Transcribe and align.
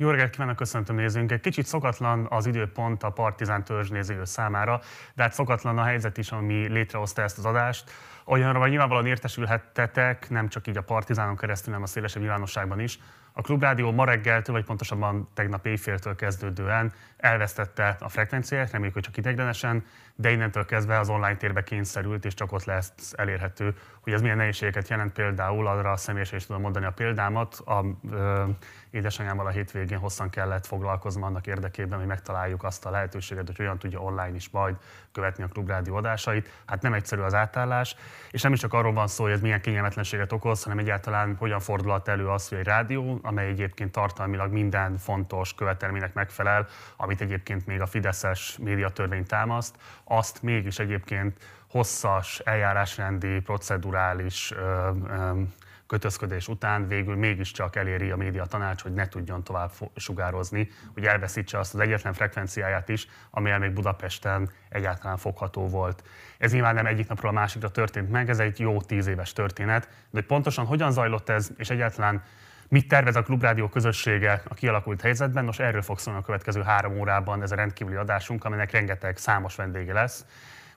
Jó 0.00 0.10
reggelt 0.10 0.30
kívánok, 0.30 0.56
köszöntöm 0.56 0.96
nézőnket. 0.96 1.40
Kicsit 1.40 1.66
szokatlan 1.66 2.26
az 2.30 2.46
időpont 2.46 3.02
a 3.02 3.10
Partizán 3.10 3.64
törzsnéző 3.64 4.24
számára, 4.24 4.80
de 5.14 5.22
hát 5.22 5.32
szokatlan 5.32 5.78
a 5.78 5.82
helyzet 5.82 6.18
is, 6.18 6.30
ami 6.30 6.68
létrehozta 6.68 7.22
ezt 7.22 7.38
az 7.38 7.44
adást. 7.44 7.90
Olyanra, 8.24 8.58
hogy 8.58 8.68
nyilvánvalóan 8.70 9.06
értesülhettetek, 9.06 10.30
nem 10.30 10.48
csak 10.48 10.66
így 10.66 10.76
a 10.76 10.82
Partizánon 10.82 11.36
keresztül, 11.36 11.72
hanem 11.72 11.84
a 11.84 11.90
szélesebb 11.90 12.22
nyilvánosságban 12.22 12.80
is. 12.80 12.98
A 13.32 13.42
Klubrádió 13.42 13.92
ma 13.92 14.04
reggeltől, 14.04 14.54
vagy 14.54 14.64
pontosabban 14.64 15.28
tegnap 15.34 15.66
éjféltől 15.66 16.14
kezdődően 16.16 16.92
elvesztette 17.16 17.96
a 18.00 18.08
frekvenciáját, 18.08 18.70
reméljük, 18.70 18.94
hogy 18.94 19.02
csak 19.02 19.16
ideglenesen, 19.16 19.84
de 20.14 20.30
innentől 20.30 20.64
kezdve 20.64 20.98
az 20.98 21.08
online 21.08 21.36
térbe 21.36 21.62
kényszerült, 21.62 22.24
és 22.24 22.34
csak 22.34 22.52
ott 22.52 22.64
lesz 22.64 22.92
elérhető. 23.16 23.74
Hogy 24.00 24.12
ez 24.12 24.20
milyen 24.20 24.36
nehézségeket 24.36 24.88
jelent 24.88 25.12
például, 25.12 25.66
arra 25.66 25.96
személyesen 25.96 26.38
is 26.38 26.46
tudom 26.46 26.62
mondani 26.62 26.86
a 26.86 26.90
példámat. 26.90 27.54
A, 27.64 27.84
ö, 28.10 28.44
édesanyámmal 28.90 29.46
a 29.46 29.50
hétvégén 29.50 29.98
hosszan 29.98 30.30
kellett 30.30 30.66
foglalkoznom 30.66 31.22
annak 31.22 31.46
érdekében, 31.46 31.98
hogy 31.98 32.06
megtaláljuk 32.06 32.64
azt 32.64 32.86
a 32.86 32.90
lehetőséget, 32.90 33.46
hogy 33.46 33.60
olyan 33.60 33.78
tudja 33.78 33.98
online 33.98 34.34
is 34.34 34.50
majd 34.50 34.76
követni 35.12 35.42
a 35.42 35.48
klubrádió 35.48 35.96
adásait. 35.96 36.48
Hát 36.66 36.82
nem 36.82 36.94
egyszerű 36.94 37.20
az 37.22 37.34
átállás, 37.34 37.96
és 38.30 38.42
nem 38.42 38.52
is 38.52 38.60
csak 38.60 38.72
arról 38.72 38.92
van 38.92 39.06
szó, 39.06 39.24
hogy 39.24 39.32
ez 39.32 39.40
milyen 39.40 39.60
kényelmetlenséget 39.60 40.32
okoz, 40.32 40.62
hanem 40.62 40.78
egyáltalán 40.78 41.36
hogyan 41.38 41.60
fordulhat 41.60 42.08
elő 42.08 42.28
az, 42.28 42.48
hogy 42.48 42.58
egy 42.58 42.64
rádió, 42.64 43.18
amely 43.22 43.48
egyébként 43.48 43.92
tartalmilag 43.92 44.52
minden 44.52 44.96
fontos 44.96 45.54
követelménynek 45.54 46.14
megfelel, 46.14 46.66
amit 46.96 47.20
egyébként 47.20 47.66
még 47.66 47.80
a 47.80 47.86
Fideszes 47.86 48.58
médiatörvény 48.60 49.26
támaszt, 49.26 49.76
azt 50.04 50.42
mégis 50.42 50.78
egyébként 50.78 51.38
hosszas 51.70 52.38
eljárásrendi, 52.38 53.40
procedurális 53.40 54.52
ö, 54.52 54.90
ö, 55.08 55.42
kötözködés 55.90 56.48
után 56.48 56.88
végül 56.88 57.16
mégiscsak 57.16 57.76
eléri 57.76 58.10
a 58.10 58.16
média 58.16 58.44
tanács, 58.44 58.82
hogy 58.82 58.92
ne 58.92 59.08
tudjon 59.08 59.44
tovább 59.44 59.70
sugározni, 59.96 60.68
hogy 60.94 61.04
elveszítse 61.04 61.58
azt 61.58 61.74
az 61.74 61.80
egyetlen 61.80 62.12
frekvenciáját 62.12 62.88
is, 62.88 63.06
amelyel 63.30 63.58
még 63.58 63.72
Budapesten 63.72 64.50
egyáltalán 64.68 65.16
fogható 65.16 65.68
volt. 65.68 66.02
Ez 66.38 66.52
nyilván 66.52 66.74
nem 66.74 66.86
egyik 66.86 67.08
napról 67.08 67.30
a 67.30 67.34
másikra 67.34 67.70
történt 67.70 68.10
meg, 68.10 68.28
ez 68.28 68.38
egy 68.38 68.60
jó 68.60 68.80
tíz 68.80 69.06
éves 69.06 69.32
történet, 69.32 69.82
de 69.82 70.18
hogy 70.18 70.26
pontosan 70.26 70.66
hogyan 70.66 70.92
zajlott 70.92 71.28
ez, 71.28 71.50
és 71.56 71.70
egyáltalán 71.70 72.22
Mit 72.68 72.88
tervez 72.88 73.16
a 73.16 73.22
Klubrádió 73.22 73.68
közössége 73.68 74.42
a 74.48 74.54
kialakult 74.54 75.00
helyzetben? 75.00 75.44
Nos, 75.44 75.58
erről 75.58 75.82
fog 75.82 75.98
szólni 75.98 76.20
a 76.20 76.22
következő 76.22 76.62
három 76.62 76.98
órában 76.98 77.42
ez 77.42 77.52
a 77.52 77.54
rendkívüli 77.54 77.96
adásunk, 77.96 78.44
aminek 78.44 78.70
rengeteg 78.70 79.16
számos 79.16 79.56
vendége 79.56 79.92
lesz. 79.92 80.24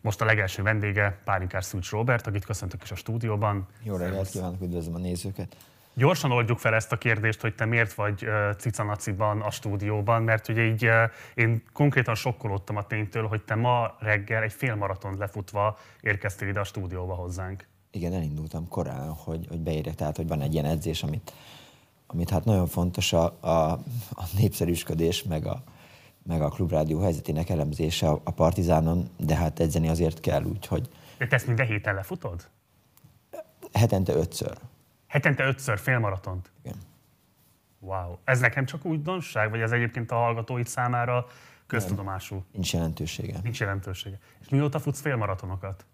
Most 0.04 0.22
a 0.22 0.26
legelső 0.26 0.64
vendége 0.64 1.18
Pálinkás 1.24 1.66
Szűcs 1.66 1.90
Robert, 1.90 2.28
akit 2.28 2.46
köszöntök 2.46 2.84
is 2.84 2.92
a 2.92 2.96
stúdióban. 2.96 3.68
Jó 3.84 3.96
reggelt 3.96 4.30
kívánok, 4.30 4.62
üdvözlöm 4.62 4.96
a 4.96 4.98
nézőket. 4.98 5.56
Gyorsan 5.94 6.32
oldjuk 6.32 6.60
fel 6.60 6.74
ezt 6.74 6.92
a 6.92 6.98
kérdést, 6.98 7.42
hogy 7.42 7.56
te 7.56 7.66
miért 7.66 7.94
vagy 7.94 8.26
Cicanaciban 8.58 9.42
a 9.42 9.52
stúdióban, 9.52 10.24
mert 10.24 10.48
ugye 10.48 10.66
így 10.66 10.90
én 11.34 11.64
konkrétan 11.74 12.16
sokkolódtam 12.16 12.78
a 12.78 12.88
ténytől, 12.88 13.28
hogy 13.28 13.42
te 13.42 13.56
ma 13.56 13.96
reggel 14.00 14.44
egy 14.44 14.54
félmaraton 14.54 15.18
lefutva 15.18 15.78
érkeztél 16.02 16.48
ide 16.48 16.60
a 16.60 16.64
stúdióba 16.64 17.14
hozzánk. 17.14 17.68
Igen, 17.92 18.14
elindultam 18.14 18.68
korán, 18.68 19.10
hogy, 19.10 19.46
hogy 19.50 19.60
beérjek, 19.60 19.96
tehát 19.96 20.16
hogy 20.16 20.28
van 20.28 20.42
egy 20.42 20.54
ilyen 20.54 20.66
edzés, 20.66 21.04
amit, 21.04 21.34
amit 22.08 22.30
hát 22.30 22.46
nagyon 22.46 22.68
fontos 22.68 23.14
a, 23.14 23.38
a, 23.40 23.72
a 24.12 24.24
népszerűsködés, 24.38 25.24
meg 25.24 25.46
a, 25.46 25.64
meg 26.26 26.42
a 26.42 26.50
klubrádió 26.50 27.00
helyzetének 27.00 27.50
elemzése 27.50 28.10
a, 28.10 28.32
Partizánon, 28.32 29.10
de 29.18 29.36
hát 29.36 29.60
edzeni 29.60 29.90
azért 29.90 30.20
kell 30.20 30.44
úgy, 30.44 30.66
hogy... 30.66 30.90
De 31.18 31.28
te 31.28 31.36
ezt 31.36 31.48
minden 31.48 31.66
héten 31.66 31.96
lefutod? 31.96 32.50
Hetente 33.74 34.14
ötször. 34.14 34.58
Hetente 35.08 35.46
ötször 35.46 35.80
félmaratont? 35.80 36.52
Igen. 36.64 36.78
Wow. 37.80 38.18
Ez 38.24 38.40
nekem 38.40 38.66
csak 38.66 38.86
újdonság, 38.86 39.50
vagy 39.50 39.60
ez 39.60 39.72
egyébként 39.72 40.12
a 40.12 40.16
hallgatóid 40.16 40.68
számára 40.68 41.26
köztudomású? 41.68 42.44
Nincs 42.52 42.74
jelentősége. 42.74 43.40
Nincs 43.44 43.60
jelentősége. 43.60 44.20
És 44.42 44.50
mióta 44.50 44.80
futsz 44.80 45.02
félmaratonokat? 45.02 45.86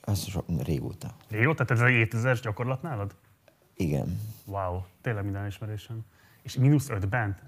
Az 0.00 0.24
so, 0.24 0.40
régóta. 0.64 1.14
Régóta? 1.28 1.64
Tehát 1.64 1.82
ez 1.82 1.88
egy 1.88 1.98
évtizedes 1.98 2.40
gyakorlat 2.40 2.82
nálad? 2.82 3.14
Igen. 3.76 4.20
Wow, 4.44 4.80
tényleg 5.00 5.24
minden 5.24 5.46
ismerésem. 5.46 6.04
És 6.42 6.56
mínusz 6.56 6.88
ötben? 6.88 7.38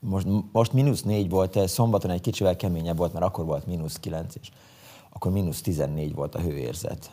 Most, 0.00 0.26
most 0.52 0.72
mínusz 0.72 1.02
négy 1.02 1.30
volt, 1.30 1.68
szombaton 1.68 2.10
egy 2.10 2.20
kicsivel 2.20 2.56
keményebb 2.56 2.96
volt, 2.96 3.12
mert 3.12 3.24
akkor 3.24 3.44
volt 3.44 3.66
mínusz 3.66 3.98
kilenc, 3.98 4.34
és 4.40 4.48
akkor 5.10 5.32
mínusz 5.32 5.60
tizennégy 5.60 6.14
volt 6.14 6.34
a 6.34 6.40
hőérzet. 6.40 7.10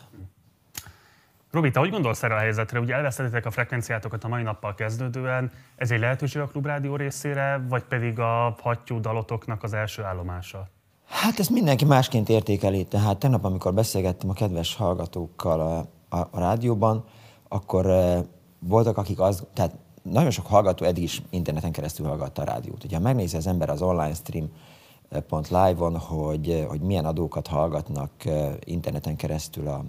Robi, 1.50 1.70
te 1.70 1.78
hogy 1.78 1.90
gondolsz 1.90 2.22
erre 2.22 2.34
a 2.34 2.38
helyzetre? 2.38 2.80
Ugye 2.80 2.94
elvesztettétek 2.94 3.46
a 3.46 3.50
frekvenciátokat 3.50 4.24
a 4.24 4.28
mai 4.28 4.42
nappal 4.42 4.74
kezdődően. 4.74 5.50
Ez 5.76 5.90
egy 5.90 6.00
lehetőség 6.00 6.42
a 6.42 6.46
Klubrádió 6.46 6.96
részére, 6.96 7.64
vagy 7.68 7.82
pedig 7.82 8.18
a 8.18 8.56
hattyú 8.60 9.00
dalotoknak 9.00 9.62
az 9.62 9.72
első 9.72 10.02
állomása? 10.02 10.68
Hát 11.04 11.38
ezt 11.38 11.50
mindenki 11.50 11.84
másként 11.84 12.28
értékeli. 12.28 12.84
Tehát 12.84 13.18
tegnap, 13.18 13.44
amikor 13.44 13.74
beszélgettem 13.74 14.30
a 14.30 14.32
kedves 14.32 14.74
hallgatókkal 14.74 15.60
a, 15.60 15.78
a, 16.16 16.28
a 16.30 16.38
rádióban, 16.38 17.04
akkor 17.48 17.86
uh, 17.86 18.18
voltak, 18.58 18.96
akik 18.96 19.20
az, 19.20 19.46
tehát 19.52 19.74
nagyon 20.10 20.30
sok 20.30 20.46
hallgató 20.46 20.84
eddig 20.84 21.02
is 21.02 21.22
interneten 21.30 21.72
keresztül 21.72 22.06
hallgatta 22.06 22.42
a 22.42 22.44
rádiót. 22.44 22.84
Ugye, 22.84 22.96
ha 22.96 23.02
megnézi 23.02 23.36
az 23.36 23.46
ember 23.46 23.70
az 23.70 23.82
online 23.82 24.14
stream 24.14 24.50
pont 25.28 25.48
live-on, 25.48 25.98
hogy, 25.98 26.64
hogy 26.68 26.80
milyen 26.80 27.04
adókat 27.04 27.46
hallgatnak 27.46 28.10
interneten 28.60 29.16
keresztül 29.16 29.68
a, 29.68 29.84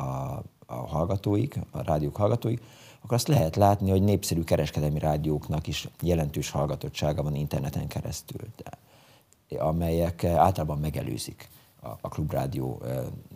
a, 0.00 0.42
a 0.66 0.74
hallgatóik, 0.74 1.58
a 1.70 1.82
rádiók 1.82 2.16
hallgatóik, 2.16 2.62
akkor 3.02 3.16
azt 3.16 3.28
lehet 3.28 3.56
látni, 3.56 3.90
hogy 3.90 4.02
népszerű 4.02 4.42
kereskedelmi 4.42 4.98
rádióknak 4.98 5.66
is 5.66 5.88
jelentős 6.00 6.50
hallgatottsága 6.50 7.22
van 7.22 7.34
interneten 7.34 7.86
keresztül, 7.86 8.40
de, 8.56 9.58
amelyek 9.58 10.24
általában 10.24 10.78
megelőzik 10.78 11.48
a, 11.80 11.88
a 12.00 12.08
klubrádió 12.08 12.82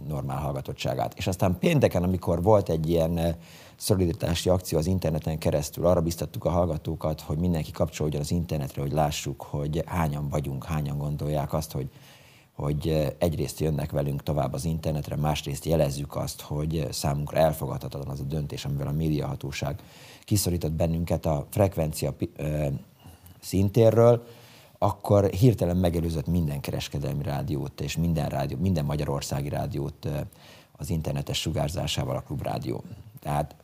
normál 0.09 0.39
hallgatottságát. 0.39 1.15
És 1.17 1.27
aztán 1.27 1.59
pénteken, 1.59 2.03
amikor 2.03 2.43
volt 2.43 2.69
egy 2.69 2.89
ilyen 2.89 3.37
szolidaritási 3.77 4.49
akció 4.49 4.79
az 4.79 4.87
interneten 4.87 5.39
keresztül, 5.39 5.87
arra 5.87 6.01
biztattuk 6.01 6.45
a 6.45 6.51
hallgatókat, 6.51 7.21
hogy 7.21 7.39
mindenki 7.39 7.71
kapcsolódjon 7.71 8.23
az 8.23 8.31
internetre, 8.31 8.83
hogy 8.83 8.93
lássuk, 8.93 9.43
hogy 9.43 9.83
hányan 9.87 10.29
vagyunk, 10.29 10.65
hányan 10.65 10.99
gondolják 10.99 11.53
azt, 11.53 11.73
hogy, 11.73 11.91
hogy 12.53 13.15
egyrészt 13.19 13.61
jönnek 13.61 13.91
velünk 13.91 14.23
tovább 14.23 14.53
az 14.53 14.65
internetre, 14.65 15.17
másrészt 15.17 15.65
jelezzük 15.65 16.17
azt, 16.17 16.41
hogy 16.41 16.89
számunkra 16.91 17.39
elfogadhatatlan 17.39 18.13
az 18.13 18.21
a 18.21 18.25
döntés, 18.25 18.65
amivel 18.65 18.87
a 18.87 18.93
médiahatóság 18.93 19.81
kiszorított 20.25 20.73
bennünket 20.73 21.27
a 21.27 21.47
frekvencia 21.51 22.15
szintérről, 23.41 24.25
akkor 24.83 25.31
hirtelen 25.31 25.77
megelőzött 25.77 26.27
minden 26.27 26.61
kereskedelmi 26.61 27.23
rádiót 27.23 27.81
és 27.81 27.97
minden 27.97 28.29
rádió, 28.29 28.59
minden 28.61 28.85
magyarországi 28.85 29.49
rádiót 29.49 30.09
az 30.73 30.91
internetes 30.91 31.41
sugárzásával 31.41 32.17
a 32.17 32.21
klubrádió. 32.21 32.85
Tehát 33.21 33.57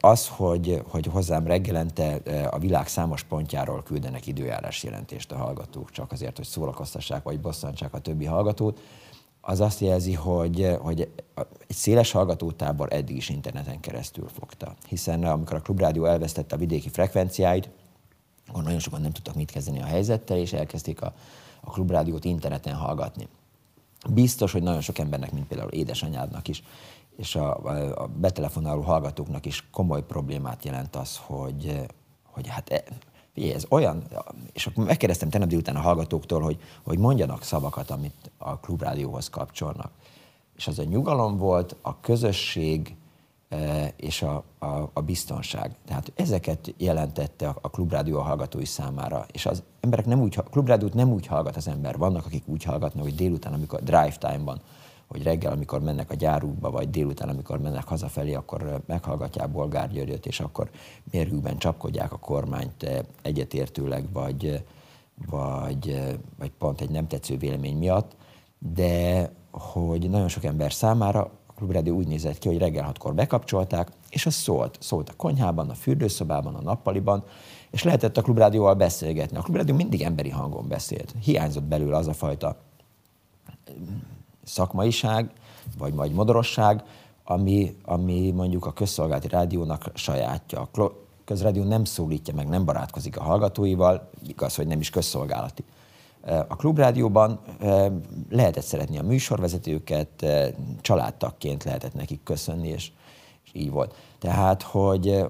az, 0.00 0.28
hogy, 0.28 0.82
hogy 0.88 1.06
hozzám 1.06 1.46
reggelente 1.46 2.14
a 2.50 2.58
világ 2.58 2.88
számos 2.88 3.22
pontjáról 3.22 3.82
küldenek 3.82 4.26
időjárás 4.26 4.82
jelentést 4.82 5.32
a 5.32 5.36
hallgatók, 5.36 5.90
csak 5.90 6.12
azért, 6.12 6.36
hogy 6.36 6.46
szórakoztassák 6.46 7.22
vagy 7.22 7.40
bosszantsák 7.40 7.94
a 7.94 7.98
többi 7.98 8.24
hallgatót, 8.24 8.80
az 9.40 9.60
azt 9.60 9.80
jelzi, 9.80 10.12
hogy, 10.12 10.76
hogy 10.80 11.00
egy 11.66 11.76
széles 11.76 12.12
hallgatótábor 12.12 12.92
eddig 12.92 13.16
is 13.16 13.28
interneten 13.28 13.80
keresztül 13.80 14.28
fogta. 14.28 14.74
Hiszen 14.88 15.24
amikor 15.24 15.56
a 15.56 15.60
Klubrádió 15.60 16.04
elvesztette 16.04 16.54
a 16.54 16.58
vidéki 16.58 16.88
frekvenciáit, 16.88 17.70
akkor 18.48 18.62
nagyon 18.62 18.78
sokan 18.78 19.00
nem 19.00 19.12
tudtak 19.12 19.34
mit 19.34 19.50
kezdeni 19.50 19.80
a 19.80 19.84
helyzettel, 19.84 20.36
és 20.36 20.52
elkezdték 20.52 21.02
a, 21.02 21.14
a 21.60 21.70
klubrádiót 21.70 22.24
interneten 22.24 22.74
hallgatni. 22.74 23.28
Biztos, 24.08 24.52
hogy 24.52 24.62
nagyon 24.62 24.80
sok 24.80 24.98
embernek, 24.98 25.32
mint 25.32 25.46
például 25.46 25.70
édesanyádnak 25.70 26.48
is, 26.48 26.62
és 27.16 27.34
a, 27.34 27.56
a 28.02 28.06
betelefonáló 28.06 28.80
hallgatóknak 28.80 29.46
is 29.46 29.64
komoly 29.70 30.02
problémát 30.02 30.64
jelent 30.64 30.96
az, 30.96 31.16
hogy, 31.16 31.86
hogy 32.22 32.48
hát 32.48 32.70
e, 32.70 32.84
figyelj, 33.34 33.52
ez 33.52 33.64
olyan, 33.68 34.02
és 34.52 34.66
akkor 34.66 34.84
megkérdeztem 34.84 35.28
tegnap 35.28 35.48
délután 35.48 35.76
a 35.76 35.80
hallgatóktól, 35.80 36.40
hogy, 36.40 36.60
hogy 36.82 36.98
mondjanak 36.98 37.42
szavakat, 37.42 37.90
amit 37.90 38.30
a 38.38 38.58
klubrádióhoz 38.58 39.28
kapcsolnak. 39.28 39.90
És 40.56 40.66
az 40.66 40.78
a 40.78 40.84
nyugalom 40.84 41.36
volt, 41.36 41.76
a 41.82 42.00
közösség, 42.00 42.96
és 43.96 44.22
a, 44.22 44.44
a, 44.58 44.90
a 44.92 45.00
biztonság. 45.00 45.74
Tehát 45.86 46.12
ezeket 46.14 46.74
jelentette 46.76 47.48
a, 47.48 47.58
a 47.60 47.70
klubrádió 47.70 48.18
a 48.18 48.22
hallgatói 48.22 48.64
számára. 48.64 49.26
És 49.32 49.46
az 49.46 49.62
emberek 49.80 50.06
nem 50.06 50.20
úgy, 50.20 50.34
a 50.38 50.42
klubrádiót 50.42 50.94
nem 50.94 51.12
úgy 51.12 51.26
hallgat 51.26 51.56
az 51.56 51.68
ember. 51.68 51.98
Vannak, 51.98 52.26
akik 52.26 52.42
úgy 52.46 52.62
hallgatnak, 52.62 53.02
hogy 53.02 53.14
délután, 53.14 53.52
amikor 53.52 53.82
drive 53.82 54.16
time-ban, 54.18 54.60
hogy 55.06 55.22
reggel, 55.22 55.52
amikor 55.52 55.80
mennek 55.80 56.10
a 56.10 56.14
gyárukba, 56.14 56.70
vagy 56.70 56.90
délután, 56.90 57.28
amikor 57.28 57.58
mennek 57.60 57.88
hazafelé, 57.88 58.34
akkor 58.34 58.80
meghallgatják 58.86 59.50
Bolgár 59.50 59.90
Györgyöt, 59.90 60.26
és 60.26 60.40
akkor 60.40 60.70
mérgükben 61.10 61.58
csapkodják 61.58 62.12
a 62.12 62.18
kormányt 62.18 63.06
egyetértőleg, 63.22 64.12
vagy, 64.12 64.64
vagy, 65.30 66.02
vagy 66.38 66.50
pont 66.50 66.80
egy 66.80 66.90
nem 66.90 67.06
tetsző 67.06 67.36
vélemény 67.36 67.76
miatt, 67.76 68.16
de 68.58 69.30
hogy 69.50 70.10
nagyon 70.10 70.28
sok 70.28 70.44
ember 70.44 70.72
számára 70.72 71.30
klubrádió 71.62 71.96
úgy 71.96 72.06
nézett 72.06 72.38
ki, 72.38 72.48
hogy 72.48 72.58
reggel 72.58 72.84
hatkor 72.84 73.14
bekapcsolták, 73.14 73.88
és 74.10 74.26
az 74.26 74.34
szólt. 74.34 74.76
Szólt 74.80 75.08
a 75.08 75.12
konyhában, 75.16 75.70
a 75.70 75.74
fürdőszobában, 75.74 76.54
a 76.54 76.60
nappaliban, 76.60 77.24
és 77.70 77.82
lehetett 77.82 78.16
a 78.16 78.22
klubrádióval 78.22 78.74
beszélgetni. 78.74 79.36
A 79.36 79.42
klubrádió 79.42 79.74
mindig 79.74 80.02
emberi 80.02 80.30
hangon 80.30 80.68
beszélt. 80.68 81.14
Hiányzott 81.22 81.62
belőle 81.62 81.96
az 81.96 82.06
a 82.06 82.12
fajta 82.12 82.56
szakmaiság, 84.44 85.30
vagy 85.78 85.94
majd 85.94 86.12
modorosság, 86.12 86.84
ami, 87.24 87.76
ami 87.84 88.30
mondjuk 88.30 88.66
a 88.66 88.72
közszolgálati 88.72 89.28
rádiónak 89.28 89.90
sajátja. 89.94 90.68
A 90.72 90.92
közrádió 91.24 91.64
nem 91.64 91.84
szólítja 91.84 92.34
meg, 92.34 92.48
nem 92.48 92.64
barátkozik 92.64 93.18
a 93.18 93.22
hallgatóival, 93.22 94.10
igaz, 94.26 94.54
hogy 94.54 94.66
nem 94.66 94.80
is 94.80 94.90
közszolgálati. 94.90 95.64
A 96.24 96.56
klubrádióban 96.56 97.40
lehetett 98.30 98.64
szeretni 98.64 98.98
a 98.98 99.02
műsorvezetőket, 99.02 100.26
családtagként 100.80 101.64
lehetett 101.64 101.94
nekik 101.94 102.22
köszönni, 102.22 102.68
és, 102.68 102.90
és 103.44 103.50
így 103.52 103.70
volt. 103.70 103.94
Tehát, 104.18 104.62
hogy 104.62 105.24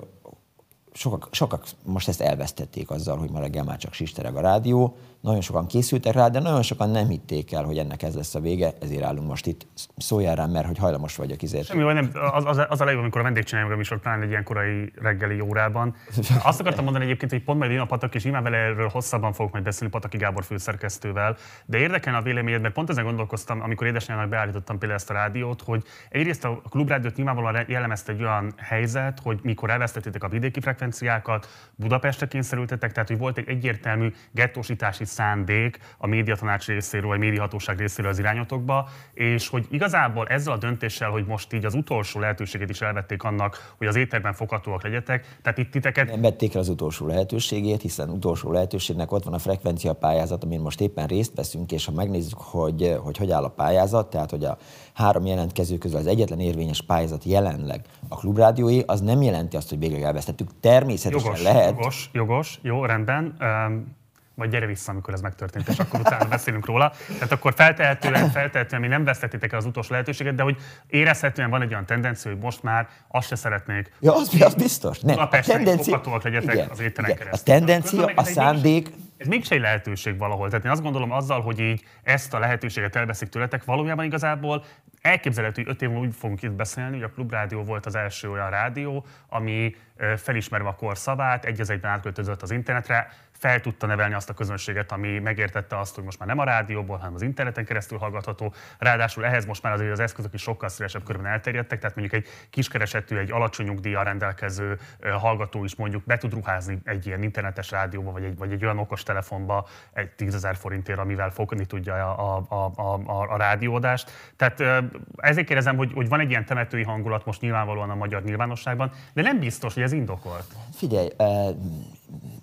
sokak, 0.93 1.29
sokak 1.31 1.67
most 1.85 2.09
ezt 2.09 2.21
elvesztették 2.21 2.91
azzal, 2.91 3.17
hogy 3.17 3.31
ma 3.31 3.41
reggel 3.41 3.65
már 3.65 3.79
csak 3.79 3.93
sistereg 3.93 4.37
a 4.37 4.41
rádió, 4.41 4.97
nagyon 5.23 5.41
sokan 5.41 5.67
készültek 5.67 6.15
rá, 6.15 6.29
de 6.29 6.39
nagyon 6.39 6.63
sokan 6.63 6.91
nem 6.91 7.09
hitték 7.09 7.53
el, 7.53 7.65
hogy 7.65 7.79
ennek 7.79 8.03
ez 8.03 8.15
lesz 8.15 8.35
a 8.35 8.41
vége, 8.41 8.73
ezért 8.81 9.03
állunk 9.03 9.29
most 9.29 9.47
itt. 9.47 9.67
Szóljál 9.97 10.35
rám, 10.35 10.51
mert 10.51 10.67
hogy 10.67 10.79
hajlamos 10.79 11.17
vagyok 11.17 11.43
izért. 11.43 11.67
Semmi, 11.67 11.83
vagy 11.83 11.95
nem, 11.95 12.11
az, 12.33 12.45
az, 12.45 12.61
az 12.69 12.81
a 12.81 12.85
legjobb, 12.85 13.03
amikor 13.03 13.21
a 13.21 13.25
vendég 13.25 13.45
csinálja 13.45 13.73
a 13.73 13.77
műsor, 13.77 14.01
pláne 14.01 14.23
egy 14.23 14.31
ilyen 14.31 14.45
korai 14.45 14.93
reggeli 14.95 15.41
órában. 15.41 15.95
Azt 16.43 16.61
akartam 16.61 16.85
mondani 16.85 17.05
egyébként, 17.05 17.31
hogy 17.31 17.43
pont 17.43 17.59
majd 17.59 17.71
én 17.71 17.79
a 17.79 17.85
Patak, 17.85 18.15
és 18.15 18.23
nyilván 18.23 18.43
vele 18.43 18.57
erről 18.57 18.89
hosszabban 18.89 19.33
fogok 19.33 19.53
majd 19.53 19.65
beszélni 19.65 19.93
Pataki 19.93 20.17
Gábor 20.17 20.45
főszerkesztővel, 20.45 21.37
de 21.67 21.79
érdekelne 21.79 22.19
a 22.19 22.23
véleményed, 22.23 22.61
mert 22.61 22.75
pont 22.75 22.91
ezen 22.91 23.05
gondolkoztam, 23.05 23.63
amikor 23.63 23.87
édesanyának 23.87 24.29
beállítottam 24.29 24.79
például 24.79 25.01
ezt 25.01 25.11
a 25.11 25.15
rádiót, 25.15 25.63
hogy 25.63 25.83
egyrészt 26.11 26.45
a 26.45 26.63
klubrádiót 26.71 27.17
nyilvánvalóan 27.17 27.65
jellemezte 27.69 28.13
egy 28.13 28.23
olyan 28.23 28.53
helyzet, 28.57 29.21
hogy 29.23 29.39
mikor 29.43 29.71
elvesztettétek 29.71 30.25
a 30.25 30.29
vidéki 30.29 30.61
frekvenciákat, 30.61 31.49
Budapestre 31.75 32.27
kényszerültetek, 32.27 32.93
tehát 32.93 33.09
hogy 33.09 33.19
volt 33.19 33.39
egy 33.39 33.49
egyértelmű 33.49 34.13
gettósítási 34.31 35.05
szándék 35.13 35.79
a 35.99 36.07
médiatanács 36.07 36.67
részéről, 36.67 37.09
vagy 37.09 37.19
médiahatóság 37.19 37.79
részéről 37.79 38.11
az 38.11 38.19
irányotokba, 38.19 38.89
és 39.15 39.49
hogy 39.49 39.67
igazából 39.71 40.27
ezzel 40.27 40.53
a 40.53 40.59
döntéssel, 40.59 41.11
hogy 41.11 41.27
most 41.27 41.53
így 41.53 41.65
az 41.65 41.75
utolsó 41.75 42.21
lehetőséget 42.21 42.71
is 42.71 42.81
elvették 42.81 43.23
annak, 43.23 43.75
hogy 43.79 43.87
az 43.87 43.97
éterben 43.97 44.33
foghatóak 44.33 44.83
legyetek, 44.83 45.39
tehát 45.43 45.59
itt 45.59 45.71
titeket... 45.71 46.07
Nem 46.07 46.21
vették 46.21 46.55
el 46.55 46.61
az 46.61 46.69
utolsó 46.69 47.07
lehetőségét, 47.07 47.81
hiszen 47.81 48.11
utolsó 48.11 48.53
lehetőségnek 48.53 49.13
ott 49.13 49.25
van 49.25 49.35
a 49.35 49.39
frekvencia 49.39 49.93
pályázat, 49.93 50.45
amin 50.45 50.61
most 50.61 50.81
éppen 50.81 51.07
részt 51.07 51.35
veszünk, 51.35 51.73
és 51.73 51.85
ha 51.85 51.93
megnézzük, 51.93 52.39
hogy 52.39 53.01
hogy, 53.03 53.17
hogy 53.17 53.31
áll 53.31 53.45
a 53.45 53.49
pályázat, 53.49 54.11
tehát 54.11 54.31
hogy 54.31 54.45
a 54.45 54.59
három 54.93 55.27
jelentkező 55.27 55.79
közül 55.79 55.99
az 55.99 56.07
egyetlen 56.07 56.41
érvényes 56.41 56.83
pályázat 56.83 57.25
jelenleg 57.25 57.81
a 58.09 58.17
klubrádiói, 58.17 58.81
az 58.87 59.01
nem 59.01 59.23
jelenti 59.23 59.57
azt, 59.57 59.69
hogy 59.69 59.79
végleg 59.79 60.03
elvesztettük. 60.03 60.49
Természetesen 60.61 61.25
jogos, 61.25 61.43
lehet. 61.43 61.69
Jogos, 61.69 62.11
jogos, 62.13 62.59
jó, 62.63 62.85
rendben. 62.85 63.37
Um 63.41 64.01
vagy 64.35 64.49
gyere 64.51 64.67
vissza, 64.67 64.91
amikor 64.91 65.15
ez 65.15 65.21
megtörtént, 65.21 65.69
és 65.69 65.79
akkor 65.79 66.01
utána 66.01 66.25
beszélünk 66.25 66.67
róla. 66.67 66.93
Tehát 67.07 67.33
akkor 67.33 67.55
feltehetően, 67.55 68.31
feltehetően 68.31 68.81
mi 68.81 68.89
nem 68.89 69.05
vesztettétek 69.05 69.53
el 69.53 69.59
az 69.59 69.65
utolsó 69.65 69.89
lehetőséget, 69.91 70.35
de 70.35 70.43
hogy 70.43 70.57
érezhetően 70.87 71.51
van 71.51 71.63
egy 71.63 71.73
olyan 71.73 71.87
tendencia, 71.87 72.31
hogy 72.31 72.41
most 72.41 72.63
már 72.63 72.89
azt 73.09 73.29
se 73.29 73.37
szeretnék. 73.37 73.93
Ja, 74.01 74.15
az, 74.15 74.41
az 74.41 74.55
biztos. 74.55 75.01
Nem, 75.01 75.19
a 75.19 75.29
tendencia, 75.29 76.01
legyetek 76.23 76.55
igen, 76.55 76.69
az 76.71 76.81
igen, 76.81 76.93
keresztül. 76.93 77.55
A 77.55 77.59
tendencia, 77.59 78.11
a 78.15 78.25
szándék, 78.25 78.91
ez 79.23 79.29
mégis 79.29 79.51
egy 79.51 79.61
lehetőség 79.61 80.19
valahol. 80.19 80.49
Tehát 80.49 80.65
én 80.65 80.71
azt 80.71 80.83
gondolom 80.83 81.11
azzal, 81.11 81.41
hogy 81.41 81.59
így 81.59 81.85
ezt 82.03 82.35
a 82.35 82.39
lehetőséget 82.39 82.97
elveszik 82.97 83.29
tőletek, 83.29 83.65
valójában 83.65 84.05
igazából 84.05 84.65
elképzelhető, 85.01 85.63
hogy 85.63 85.73
öt 85.73 85.83
év 85.83 85.89
múlva 85.89 86.05
úgy 86.07 86.15
fogunk 86.15 86.43
itt 86.43 86.53
beszélni, 86.53 86.95
hogy 86.95 87.03
a 87.03 87.11
Klubrádió 87.11 87.63
volt 87.63 87.87
az 87.87 87.95
első 87.95 88.31
olyan 88.31 88.51
rádió, 88.51 89.07
ami 89.29 89.75
felismerve 90.17 90.69
a 90.69 90.75
kor 90.75 90.99
szavát, 90.99 91.45
egy 91.45 91.61
az 91.61 91.71
egyben 91.71 91.91
átköltözött 91.91 92.43
az 92.43 92.51
internetre, 92.51 93.11
fel 93.31 93.61
tudta 93.61 93.87
nevelni 93.87 94.15
azt 94.15 94.31
a 94.31 94.35
közönséget, 94.35 94.93
ami 94.93 95.19
megértette 95.19 95.79
azt, 95.79 95.95
hogy 95.95 96.05
most 96.05 96.19
már 96.19 96.29
nem 96.29 96.39
a 96.39 96.45
rádióból, 96.45 96.97
hanem 96.97 97.15
az 97.15 97.23
interneten 97.23 97.65
keresztül 97.65 97.99
hallgatható. 97.99 98.55
Ráadásul 98.79 99.25
ehhez 99.25 99.45
most 99.45 99.63
már 99.63 99.73
azért 99.73 99.93
az 99.93 100.01
eszközök 100.01 100.35
is 100.35 100.43
sokkal 100.43 100.69
szélesebb 100.69 101.05
körben 101.05 101.27
elterjedtek, 101.27 101.79
tehát 101.81 101.97
mondjuk 101.97 102.23
egy 102.23 102.31
kiskeresetű, 102.51 103.17
egy 103.17 103.31
alacsony 103.31 103.67
nyugdíjjal 103.67 104.05
rendelkező 104.05 104.79
hallgató 105.19 105.65
is 105.65 105.75
mondjuk 105.75 106.05
be 106.05 106.19
tud 106.19 106.33
ruházni 106.33 106.79
egy 106.85 107.07
ilyen 107.07 107.23
internetes 107.23 107.71
rádióba, 107.71 108.13
vagy 108.13 108.25
egy, 108.25 108.37
vagy 108.37 108.53
egy 108.53 108.65
olyan 108.65 108.79
okos 108.79 109.03
telefonba 109.13 109.67
egy 109.93 110.11
10 110.11 110.47
forintért, 110.53 110.99
amivel 110.99 111.31
fogni 111.31 111.67
tudja 111.67 111.95
a, 111.95 112.45
a, 112.49 112.73
a, 112.77 112.95
a, 113.07 113.33
a 113.33 113.37
rádiódást. 113.37 114.11
Tehát 114.37 114.85
ezért 115.17 115.47
kérdezem, 115.47 115.77
hogy, 115.77 115.93
hogy 115.95 116.09
van 116.09 116.21
egy 116.21 116.31
ilyen 116.31 116.45
temetői 116.45 116.83
hangulat 116.83 117.25
most 117.25 117.41
nyilvánvalóan 117.41 117.91
a 117.91 117.95
magyar 117.95 118.23
nyilvánosságban, 118.23 118.93
de 119.15 119.23
nem 119.23 119.39
biztos, 119.39 119.75
hogy 119.75 119.83
ez 119.83 119.93
indokolt. 119.93 120.45
Figyelj, 120.75 121.09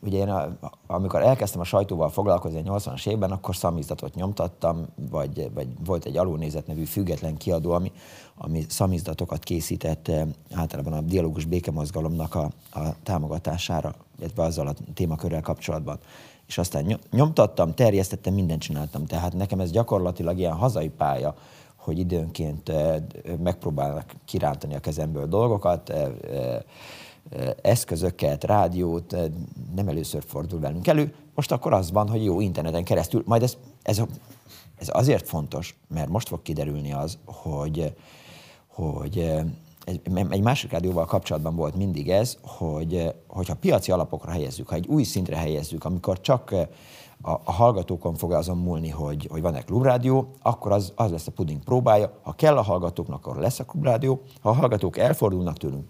ugye 0.02 0.18
én 0.18 0.30
a, 0.30 0.58
amikor 0.88 1.22
elkezdtem 1.22 1.62
a 1.62 1.64
sajtóval 1.64 2.10
foglalkozni 2.10 2.62
a 2.66 2.74
80-as 2.74 3.08
évben, 3.08 3.32
akkor 3.32 3.56
szamizdatot 3.56 4.16
nyomtattam, 4.16 4.88
vagy, 5.10 5.52
vagy 5.54 5.68
volt 5.86 6.06
egy 6.06 6.18
alulnézet 6.18 6.68
nevű 6.68 6.84
független 6.84 7.38
kiadó, 7.38 7.72
ami, 7.72 7.92
ami 8.38 8.66
szamizdatokat 8.68 9.44
készített 9.44 10.08
eh, 10.08 10.28
általában 10.54 10.94
a 10.94 11.02
dialógus 11.02 11.46
békemozgalomnak 11.46 12.36
a, 12.36 12.52
a 12.72 12.80
támogatására, 13.04 13.94
illetve 14.20 14.44
azzal 14.44 14.68
a 14.68 14.74
témakörrel 14.94 15.42
kapcsolatban. 15.42 16.00
És 16.48 16.58
aztán 16.58 17.00
nyomtattam, 17.12 17.74
terjesztettem, 17.74 18.34
mindent 18.34 18.62
csináltam. 18.62 19.06
Tehát 19.06 19.34
nekem 19.34 19.60
ez 19.60 19.72
gyakorlatilag 19.72 20.38
ilyen 20.38 20.54
hazai 20.54 20.90
pálya, 20.90 21.36
hogy 21.76 22.00
időnként 22.00 22.70
eh, 22.70 22.96
megpróbálnak 23.44 24.16
kirántani 24.26 24.76
a 24.76 24.80
kezemből 24.80 25.28
dolgokat, 25.28 25.90
eh, 25.90 26.10
eszközöket, 27.62 28.44
rádiót, 28.44 29.16
nem 29.76 29.88
először 29.88 30.24
fordul 30.28 30.60
velünk 30.60 30.88
elő. 30.88 31.14
Most 31.36 31.52
akkor 31.52 31.74
az 31.74 31.92
van, 31.92 32.10
hogy 32.10 32.24
jó, 32.24 32.42
interneten 32.42 32.84
keresztül, 32.84 33.24
majd 33.26 33.44
ez, 33.44 33.58
ez, 33.82 34.02
ez 34.76 34.90
azért 34.92 35.28
fontos, 35.28 35.78
mert 35.88 36.10
most 36.10 36.28
fog 36.28 36.42
kiderülni 36.42 36.94
az, 36.94 37.18
hogy, 37.26 37.96
hogy 38.68 39.32
egy, 39.84 40.02
egy 40.30 40.42
másik 40.42 40.72
rádióval 40.72 41.06
kapcsolatban 41.06 41.56
volt 41.56 41.76
mindig 41.76 42.10
ez, 42.10 42.38
hogy 42.42 43.14
hogyha 43.28 43.56
piaci 43.56 43.92
alapokra 43.92 44.32
helyezzük, 44.32 44.68
ha 44.68 44.76
egy 44.76 44.88
új 44.88 45.04
szintre 45.04 45.38
helyezzük, 45.38 45.86
amikor 45.86 46.22
csak 46.22 46.52
a, 47.22 47.32
a 47.44 47.52
hallgatókon 47.52 48.16
fog 48.16 48.32
azon 48.32 48.58
múlni, 48.58 48.90
hogy, 48.90 49.28
hogy 49.32 49.42
van-e 49.42 49.62
klubrádió, 49.62 50.32
akkor 50.42 50.72
az, 50.72 50.94
az 50.96 51.12
lesz 51.12 51.28
a 51.28 51.32
puding 51.32 51.64
próbája. 51.64 52.20
Ha 52.22 52.34
kell 52.34 52.58
a 52.58 52.62
hallgatóknak, 52.62 53.26
akkor 53.26 53.42
lesz 53.42 53.60
a 53.60 53.66
klubrádió. 53.66 54.22
Ha 54.42 54.50
a 54.50 54.54
hallgatók 54.54 54.98
elfordulnak 54.98 55.58
tőlünk, 55.58 55.88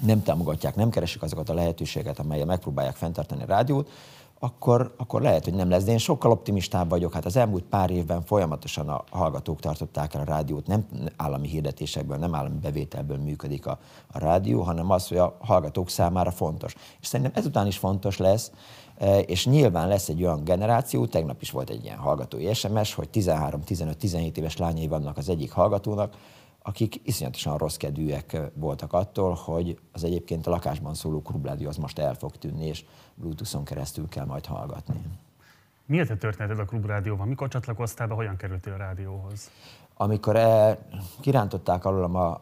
nem 0.00 0.22
támogatják, 0.22 0.74
nem 0.74 0.90
keresik 0.90 1.22
azokat 1.22 1.48
a 1.48 1.54
lehetőségeket, 1.54 2.18
amelyek 2.18 2.46
megpróbálják 2.46 2.96
fenntartani 2.96 3.42
a 3.42 3.46
rádiót, 3.46 3.90
akkor, 4.38 4.94
akkor 4.96 5.22
lehet, 5.22 5.44
hogy 5.44 5.54
nem 5.54 5.70
lesz. 5.70 5.84
De 5.84 5.92
én 5.92 5.98
sokkal 5.98 6.30
optimistább 6.30 6.88
vagyok. 6.88 7.12
Hát 7.12 7.24
az 7.24 7.36
elmúlt 7.36 7.64
pár 7.64 7.90
évben 7.90 8.22
folyamatosan 8.22 8.88
a 8.88 9.04
hallgatók 9.10 9.60
tartották 9.60 10.14
el 10.14 10.20
a 10.20 10.24
rádiót, 10.24 10.66
nem 10.66 10.86
állami 11.16 11.48
hirdetésekből, 11.48 12.16
nem 12.16 12.34
állami 12.34 12.58
bevételből 12.58 13.16
működik 13.16 13.66
a, 13.66 13.78
a 14.12 14.18
rádió, 14.18 14.62
hanem 14.62 14.90
az, 14.90 15.08
hogy 15.08 15.16
a 15.16 15.36
hallgatók 15.40 15.90
számára 15.90 16.30
fontos. 16.30 16.74
És 17.00 17.06
szerintem 17.06 17.34
ezután 17.36 17.66
is 17.66 17.78
fontos 17.78 18.16
lesz, 18.16 18.52
e, 18.98 19.18
és 19.18 19.46
nyilván 19.46 19.88
lesz 19.88 20.08
egy 20.08 20.22
olyan 20.22 20.44
generáció, 20.44 21.06
tegnap 21.06 21.42
is 21.42 21.50
volt 21.50 21.70
egy 21.70 21.84
ilyen 21.84 21.98
hallgatói 21.98 22.54
SMS, 22.54 22.94
hogy 22.94 23.08
13-15-17 23.12 24.36
éves 24.36 24.56
lányai 24.56 24.88
vannak 24.88 25.16
az 25.16 25.28
egyik 25.28 25.52
hallgatónak, 25.52 26.14
akik 26.66 27.00
iszonyatosan 27.04 27.56
rossz 27.56 27.76
kedvűek 27.76 28.36
voltak 28.54 28.92
attól, 28.92 29.34
hogy 29.34 29.78
az 29.92 30.04
egyébként 30.04 30.46
a 30.46 30.50
lakásban 30.50 30.94
szóló 30.94 31.22
klubrádió 31.22 31.68
az 31.68 31.76
most 31.76 31.98
el 31.98 32.14
fog 32.14 32.36
tűnni, 32.36 32.66
és 32.66 32.84
Bluetooth-on 33.14 33.64
keresztül 33.64 34.08
kell 34.08 34.24
majd 34.24 34.46
hallgatni. 34.46 35.00
Mi 35.84 36.00
a 36.00 36.06
történeted 36.06 36.58
a 36.58 36.64
klubrádióban? 36.64 37.28
Mikor 37.28 37.48
csatlakoztál 37.48 38.06
be, 38.06 38.14
hogyan 38.14 38.36
kerültél 38.36 38.72
a 38.72 38.76
rádióhoz? 38.76 39.50
Amikor 39.96 40.36
e, 40.36 40.78
kirántották 41.20 41.84
alólam 41.84 42.14
a, 42.14 42.40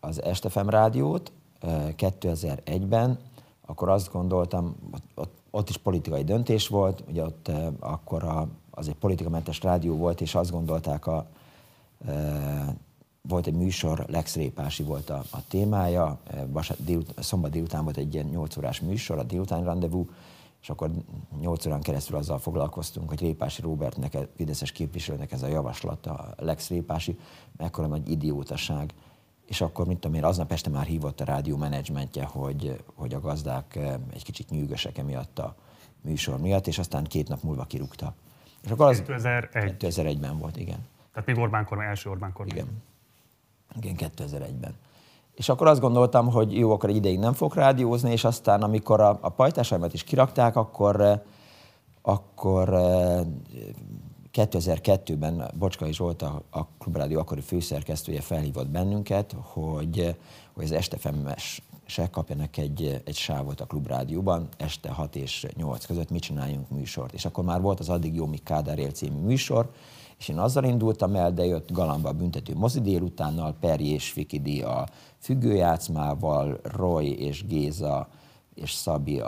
az 0.00 0.22
Estefem 0.22 0.68
rádiót 0.68 1.32
e, 1.60 1.94
2001-ben, 1.96 3.18
akkor 3.66 3.88
azt 3.88 4.12
gondoltam, 4.12 4.76
ott, 5.14 5.34
ott 5.50 5.68
is 5.68 5.76
politikai 5.76 6.24
döntés 6.24 6.68
volt, 6.68 7.02
ugye 7.08 7.24
ott 7.24 7.48
e, 7.48 7.70
akkor 7.80 8.24
a, 8.24 8.48
az 8.70 8.88
egy 8.88 8.96
politikamentes 8.96 9.62
rádió 9.62 9.96
volt, 9.96 10.20
és 10.20 10.34
azt 10.34 10.50
gondolták 10.50 11.06
a 11.06 11.26
e, 12.06 12.76
volt 13.28 13.46
egy 13.46 13.54
műsor, 13.54 14.04
Lex 14.08 14.34
Répási 14.36 14.82
volt 14.82 15.10
a, 15.10 15.24
a 15.30 15.46
témája, 15.48 16.18
eh, 16.24 16.42
vasár, 16.46 16.76
délut, 16.80 17.14
szombat 17.18 17.50
délután 17.50 17.84
volt 17.84 17.96
egy 17.96 18.14
ilyen 18.14 18.26
8 18.26 18.56
órás 18.56 18.80
műsor, 18.80 19.18
a 19.18 19.22
délután 19.22 19.64
rendezvú, 19.64 20.10
és 20.62 20.70
akkor 20.70 20.90
8 21.40 21.66
órán 21.66 21.80
keresztül 21.80 22.16
azzal 22.16 22.38
foglalkoztunk, 22.38 23.08
hogy 23.08 23.20
Répási 23.20 23.62
Robertnek, 23.62 24.18
Fideszes 24.36 24.72
képviselőnek 24.72 25.32
ez 25.32 25.42
a 25.42 25.46
javaslata, 25.46 26.34
Lex 26.36 26.68
Répási, 26.68 27.18
mekkora 27.56 27.86
nagy 27.86 28.10
idiótaság. 28.10 28.94
És 29.46 29.60
akkor, 29.60 29.86
mint 29.86 30.00
tudom 30.00 30.16
én, 30.16 30.24
aznap 30.24 30.52
este 30.52 30.70
már 30.70 30.86
hívott 30.86 31.20
a 31.20 31.24
rádió 31.24 31.56
menedzsmentje, 31.56 32.24
hogy, 32.24 32.84
hogy 32.94 33.14
a 33.14 33.20
gazdák 33.20 33.76
eh, 33.76 33.94
egy 34.12 34.24
kicsit 34.24 34.50
nyűgösek 34.50 34.98
emiatt 34.98 35.38
a 35.38 35.54
műsor 36.00 36.38
miatt, 36.38 36.66
és 36.66 36.78
aztán 36.78 37.04
két 37.04 37.28
nap 37.28 37.42
múlva 37.42 37.64
kirúgta. 37.64 38.14
És 38.62 38.70
akkor 38.70 38.86
az 38.86 38.98
2001. 38.98 39.74
2001-ben 39.78 40.38
volt, 40.38 40.56
igen. 40.56 40.86
Tehát 41.12 41.26
még 41.26 41.38
Orbán 41.38 41.64
kormány, 41.64 41.86
első 41.86 42.10
Orbán 42.10 42.32
kormány. 42.32 42.56
Igen. 42.56 42.82
Igen, 43.80 43.94
2001-ben. 43.98 44.74
és 45.34 45.48
akkor 45.48 45.66
azt 45.66 45.80
gondoltam, 45.80 46.30
hogy 46.30 46.58
jó, 46.58 46.72
akkor 46.72 46.88
egy 46.88 46.96
ideig 46.96 47.18
nem 47.18 47.32
fog 47.32 47.54
rádiózni, 47.54 48.10
és 48.12 48.24
aztán 48.24 48.62
amikor 48.62 49.00
a, 49.00 49.18
a 49.20 49.28
pajtásaimat 49.28 49.92
is 49.92 50.04
kirakták, 50.04 50.56
akkor, 50.56 51.22
akkor 52.02 52.68
2002-ben 54.32 55.50
Bocskai 55.58 55.92
Zsolt, 55.92 56.22
a, 56.22 56.42
a 56.50 56.66
Klubrádió 56.78 57.18
akkori 57.18 57.40
főszerkesztője 57.40 58.20
felhívott 58.20 58.68
bennünket, 58.68 59.36
hogy, 59.52 60.16
hogy 60.54 60.64
az 60.64 60.72
estefemes 60.72 61.62
se 61.86 62.10
kapjanak 62.10 62.56
egy, 62.56 63.02
egy 63.04 63.16
sávot 63.16 63.60
a 63.60 63.66
klubrádióban, 63.66 64.48
este 64.56 64.90
6 64.90 65.16
és 65.16 65.46
8 65.56 65.86
között 65.86 66.10
mit 66.10 66.22
csináljunk 66.22 66.70
műsort. 66.70 67.12
És 67.12 67.24
akkor 67.24 67.44
már 67.44 67.60
volt 67.60 67.80
az 67.80 67.88
Addig 67.88 68.14
Jó, 68.14 68.26
míg 68.26 68.42
Kádár 68.42 68.78
él 68.78 68.90
című 68.90 69.20
műsor, 69.20 69.70
és 70.18 70.28
én 70.28 70.38
azzal 70.38 70.64
indultam 70.64 71.14
el, 71.14 71.32
de 71.32 71.44
jött 71.44 71.72
Galamba 71.72 72.08
a 72.08 72.12
büntető 72.12 72.54
mozi 72.54 72.80
délutánnal, 72.80 73.56
Peri 73.60 73.92
és 73.92 74.10
Fikidi 74.10 74.62
a 74.62 74.86
függőjátszmával, 75.18 76.60
Roy 76.62 77.20
és 77.20 77.46
Géza 77.46 78.08
és 78.54 78.72
Szabi 78.72 79.20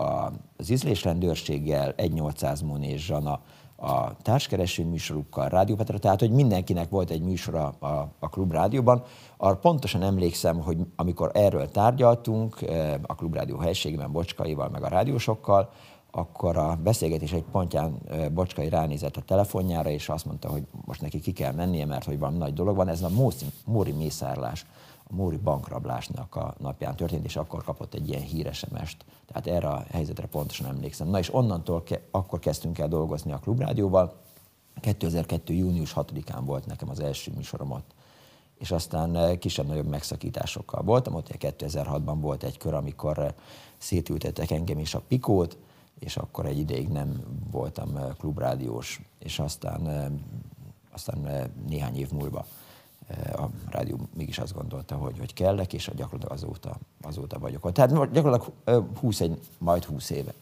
az 0.57 0.71
ízlésrendőrséggel, 0.71 1.93
1800 1.97 2.61
Mon 2.61 2.83
és 2.83 3.05
Zsana 3.05 3.41
a 3.81 4.17
társkereső 4.23 4.85
műsorukkal, 4.85 5.49
Rádió 5.49 5.77
Petra, 5.77 5.99
tehát 5.99 6.21
hogy 6.21 6.31
mindenkinek 6.31 6.89
volt 6.89 7.11
egy 7.11 7.23
műsora 7.23 7.69
a, 7.79 8.09
a 8.19 8.29
Klubrádióban. 8.29 9.03
Arra 9.37 9.57
pontosan 9.57 10.03
emlékszem, 10.03 10.61
hogy 10.61 10.79
amikor 10.97 11.31
erről 11.35 11.71
tárgyaltunk 11.71 12.63
eh, 12.63 12.95
a 13.03 13.15
Klubrádió 13.15 13.59
helységében 13.59 14.13
Bocskaival, 14.13 14.69
meg 14.69 14.83
a 14.83 14.89
rádiósokkal, 14.89 15.71
akkor 16.11 16.57
a 16.57 16.77
beszélgetés 16.83 17.33
egy 17.33 17.45
pontján 17.53 17.99
Bocskai 18.33 18.69
ránézett 18.69 19.17
a 19.17 19.23
telefonjára, 19.23 19.91
és 19.91 20.09
azt 20.09 20.25
mondta, 20.25 20.49
hogy 20.49 20.67
most 20.85 21.01
neki 21.01 21.21
ki 21.21 21.33
kell 21.33 21.53
mennie, 21.53 21.87
mert 21.87 22.05
hogy 22.05 22.19
van 22.19 22.35
nagy 22.35 22.55
dolog 22.55 22.77
van. 22.77 22.89
Ez 22.89 23.03
a 23.03 23.11
Móri 23.65 23.93
mészárlás 23.93 24.67
a 25.11 25.15
Móri 25.15 25.37
bankrablásnak 25.37 26.37
a 26.37 26.55
napján 26.59 26.97
történt, 26.97 27.25
és 27.25 27.37
akkor 27.37 27.65
kapott 27.65 27.95
egy 27.95 28.09
ilyen 28.09 28.23
híres 28.23 28.63
est. 28.63 29.05
Tehát 29.27 29.47
erre 29.47 29.69
a 29.69 29.85
helyzetre 29.91 30.27
pontosan 30.27 30.67
emlékszem. 30.67 31.09
Na 31.09 31.19
és 31.19 31.35
onnantól 31.35 31.83
ke- 31.83 32.03
akkor 32.11 32.39
kezdtünk 32.39 32.79
el 32.79 32.89
dolgozni 32.89 33.33
a 33.33 33.39
Klubrádióval. 33.39 34.15
2002. 34.81 35.55
június 35.55 35.93
6-án 35.97 36.41
volt 36.45 36.67
nekem 36.67 36.89
az 36.91 37.01
első 37.01 37.33
műsorom 37.37 37.71
ott 37.71 37.95
és 38.59 38.71
aztán 38.71 39.39
kisebb-nagyobb 39.39 39.87
megszakításokkal 39.87 40.83
voltam. 40.83 41.15
Ott 41.15 41.29
2006-ban 41.39 42.17
volt 42.21 42.43
egy 42.43 42.59
kör, 42.59 42.75
amikor 42.75 43.35
szétültettek 43.77 44.51
engem 44.51 44.79
is 44.79 44.95
a 44.95 45.03
pikót, 45.09 45.57
és 45.99 46.17
akkor 46.17 46.47
egy 46.47 46.59
ideig 46.59 46.89
nem 46.89 47.23
voltam 47.51 47.97
eh, 47.97 48.05
klubrádiós, 48.19 49.01
és 49.19 49.39
aztán, 49.39 50.13
aztán 50.91 51.51
néhány 51.67 51.97
év 51.97 52.11
múlva 52.11 52.47
a 53.37 53.47
rádió 53.71 53.99
mégis 54.17 54.39
azt 54.39 54.55
gondolta, 54.55 54.95
hogy, 54.95 55.19
hogy 55.19 55.35
kellek, 55.35 55.73
és 55.73 55.91
gyakorlatilag 55.95 56.33
azóta, 56.33 56.77
azóta 57.03 57.39
vagyok 57.39 57.65
ott. 57.65 57.75
Tehát 57.75 58.11
gyakorlatilag 58.13 58.55
20, 59.01 59.21
egy, 59.21 59.39
majd 59.59 59.85
20 59.85 60.11
éve. 60.11 60.33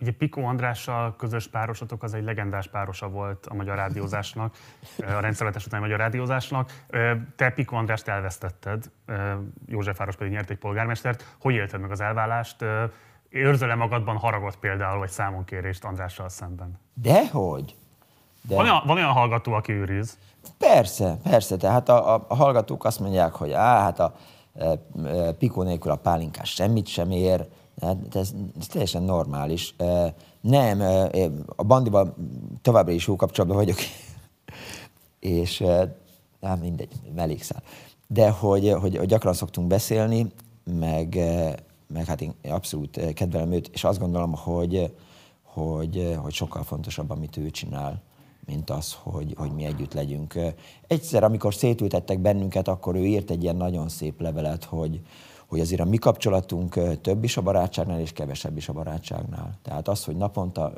Ugye 0.00 0.12
Piko 0.12 0.40
Andrással 0.40 1.16
közös 1.16 1.48
párosatok 1.48 2.02
az 2.02 2.14
egy 2.14 2.24
legendás 2.24 2.68
párosa 2.68 3.08
volt 3.08 3.46
a 3.46 3.54
magyar 3.54 3.76
rádiózásnak, 3.76 4.56
a 4.98 5.20
rendszerletes 5.20 5.66
utáni 5.66 5.82
magyar 5.82 5.98
rádiózásnak. 5.98 6.84
Te 7.36 7.50
Piko 7.50 7.76
Andrást 7.76 8.08
elvesztetted, 8.08 8.90
József 9.66 9.98
Város 9.98 10.16
pedig 10.16 10.32
nyert 10.32 10.50
egy 10.50 10.58
polgármestert. 10.58 11.36
Hogy 11.40 11.54
élted 11.54 11.80
meg 11.80 11.90
az 11.90 12.00
elvállást? 12.00 12.64
Érzele 13.30 13.74
magadban 13.74 14.16
haragot 14.16 14.56
például, 14.56 14.98
vagy 14.98 15.10
számonkérést 15.10 15.84
Andrással 15.84 16.28
szemben? 16.28 16.80
Dehogy. 16.94 17.74
De. 18.48 18.54
Van, 18.54 18.64
olyan, 18.64 18.82
van 18.86 18.96
olyan 18.96 19.12
hallgató, 19.12 19.52
aki 19.52 19.72
őriz? 19.72 20.18
Persze, 20.58 21.18
persze. 21.22 21.56
Tehát 21.56 21.88
a, 21.88 22.14
a, 22.14 22.24
a 22.28 22.34
hallgatók 22.34 22.84
azt 22.84 23.00
mondják, 23.00 23.32
hogy 23.32 23.52
á, 23.52 23.80
hát 23.80 23.98
a 23.98 24.14
e, 24.54 24.78
e, 25.04 25.32
pikó 25.32 25.62
nélkül 25.62 25.90
a 25.90 25.96
pálinkás 25.96 26.50
semmit 26.50 26.86
sem 26.86 27.10
ér, 27.10 27.48
hát 27.80 27.96
ez, 28.14 28.32
ez 28.58 28.66
teljesen 28.66 29.02
normális. 29.02 29.74
E, 29.78 30.14
nem, 30.40 30.80
e, 30.80 31.08
a 31.56 31.62
bandiban 31.62 32.14
továbbra 32.62 32.92
is 32.92 33.06
jó 33.06 33.16
kapcsolatban 33.16 33.58
vagyok, 33.58 33.78
és 35.20 35.60
e, 35.60 35.96
hát 36.42 36.60
mindegy, 36.60 36.92
mellékszál. 37.14 37.62
De 38.06 38.30
hogy, 38.30 38.72
hogy, 38.80 38.96
hogy 38.96 39.06
gyakran 39.06 39.34
szoktunk 39.34 39.66
beszélni, 39.66 40.26
meg, 40.64 41.16
e, 41.16 41.54
meg 41.92 42.04
hát 42.04 42.20
én 42.20 42.34
abszolút 42.42 43.12
kedvelem 43.14 43.52
őt, 43.52 43.68
és 43.72 43.84
azt 43.84 43.98
gondolom, 43.98 44.34
hogy, 44.34 44.94
hogy, 45.42 46.16
hogy 46.22 46.32
sokkal 46.32 46.62
fontosabb, 46.62 47.10
amit 47.10 47.36
ő 47.36 47.50
csinál 47.50 48.02
mint 48.46 48.70
az, 48.70 48.96
hogy, 49.02 49.34
hogy 49.36 49.52
mi 49.52 49.64
együtt 49.64 49.92
legyünk. 49.94 50.34
Egyszer, 50.86 51.24
amikor 51.24 51.54
szétültettek 51.54 52.18
bennünket, 52.18 52.68
akkor 52.68 52.94
ő 52.94 53.04
írt 53.04 53.30
egy 53.30 53.42
ilyen 53.42 53.56
nagyon 53.56 53.88
szép 53.88 54.20
levelet, 54.20 54.64
hogy, 54.64 55.00
hogy 55.46 55.60
azért 55.60 55.80
a 55.80 55.84
mi 55.84 55.96
kapcsolatunk 55.96 57.00
több 57.00 57.24
is 57.24 57.36
a 57.36 57.42
barátságnál, 57.42 58.00
és 58.00 58.12
kevesebb 58.12 58.56
is 58.56 58.68
a 58.68 58.72
barátságnál. 58.72 59.58
Tehát 59.62 59.88
az, 59.88 60.04
hogy 60.04 60.16
naponta 60.16 60.72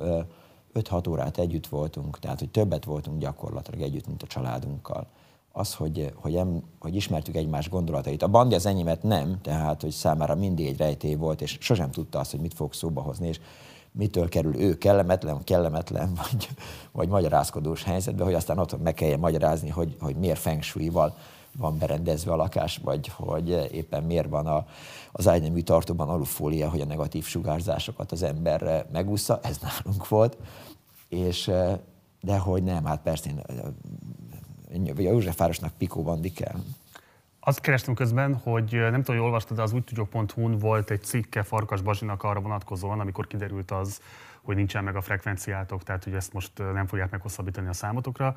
5-6 0.74 1.08
órát 1.08 1.38
együtt 1.38 1.66
voltunk, 1.66 2.18
tehát 2.18 2.38
hogy 2.38 2.50
többet 2.50 2.84
voltunk 2.84 3.20
gyakorlatilag 3.20 3.80
együtt, 3.80 4.06
mint 4.06 4.22
a 4.22 4.26
családunkkal. 4.26 5.06
Az, 5.52 5.74
hogy, 5.74 6.12
hogy, 6.14 6.36
em, 6.36 6.62
hogy 6.78 6.94
ismertük 6.94 7.36
egymás 7.36 7.68
gondolatait. 7.68 8.22
A 8.22 8.28
bandi 8.28 8.54
az 8.54 8.66
enyémet 8.66 9.02
nem, 9.02 9.40
tehát 9.42 9.80
hogy 9.80 9.90
számára 9.90 10.34
mindig 10.34 10.66
egy 10.66 10.76
rejtély 10.76 11.14
volt, 11.14 11.40
és 11.40 11.56
sosem 11.60 11.90
tudta 11.90 12.18
azt, 12.18 12.30
hogy 12.30 12.40
mit 12.40 12.54
fog 12.54 12.72
szóba 12.72 13.00
hozni, 13.00 13.28
és 13.28 13.40
mitől 13.92 14.28
kerül 14.28 14.56
ő 14.56 14.78
kellemetlen, 14.78 15.44
kellemetlen, 15.44 16.12
vagy, 16.22 16.48
vagy 16.92 17.08
magyarázkodós 17.08 17.82
helyzetbe, 17.82 18.24
hogy 18.24 18.34
aztán 18.34 18.58
otthon 18.58 18.80
meg 18.80 18.94
kelljen 18.94 19.18
magyarázni, 19.18 19.68
hogy, 19.68 19.96
hogy 20.00 20.16
miért 20.16 20.38
feng 20.38 20.62
van 21.58 21.78
berendezve 21.78 22.32
a 22.32 22.36
lakás, 22.36 22.80
vagy 22.84 23.08
hogy 23.08 23.68
éppen 23.72 24.02
miért 24.02 24.28
van 24.28 24.46
a, 24.46 24.66
az 25.12 25.28
ágynemű 25.28 25.60
tartóban 25.60 26.08
alufólia, 26.08 26.70
hogy 26.70 26.80
a 26.80 26.84
negatív 26.84 27.24
sugárzásokat 27.24 28.12
az 28.12 28.22
ember 28.22 28.86
megúszza, 28.92 29.40
ez 29.42 29.58
nálunk 29.58 30.08
volt, 30.08 30.36
és 31.08 31.50
de 32.20 32.38
hogy 32.38 32.62
nem, 32.62 32.84
hát 32.84 33.02
persze 33.02 33.30
én, 33.30 33.42
Józsefvárosnak 34.96 35.72
Pikó 35.78 36.02
Bandi 36.02 36.32
kell. 36.32 36.60
Azt 37.40 37.60
kerestem 37.60 37.94
közben, 37.94 38.34
hogy 38.34 38.70
nem 38.70 39.02
tudom, 39.02 39.16
hogy 39.16 39.24
olvastad, 39.24 39.56
de 39.56 39.62
az 39.62 39.72
úgytudjuk.hu-n 39.72 40.58
volt 40.58 40.90
egy 40.90 41.02
cikke 41.02 41.42
Farkas 41.42 41.82
Bazsinak 41.82 42.22
arra 42.22 42.40
vonatkozóan, 42.40 43.00
amikor 43.00 43.26
kiderült 43.26 43.70
az, 43.70 44.00
hogy 44.42 44.56
nincsen 44.56 44.84
meg 44.84 44.96
a 44.96 45.00
frekvenciátok, 45.00 45.82
tehát 45.82 46.04
hogy 46.04 46.14
ezt 46.14 46.32
most 46.32 46.52
nem 46.72 46.86
fogják 46.86 47.10
meghosszabbítani 47.10 47.68
a 47.68 47.72
számotokra, 47.72 48.36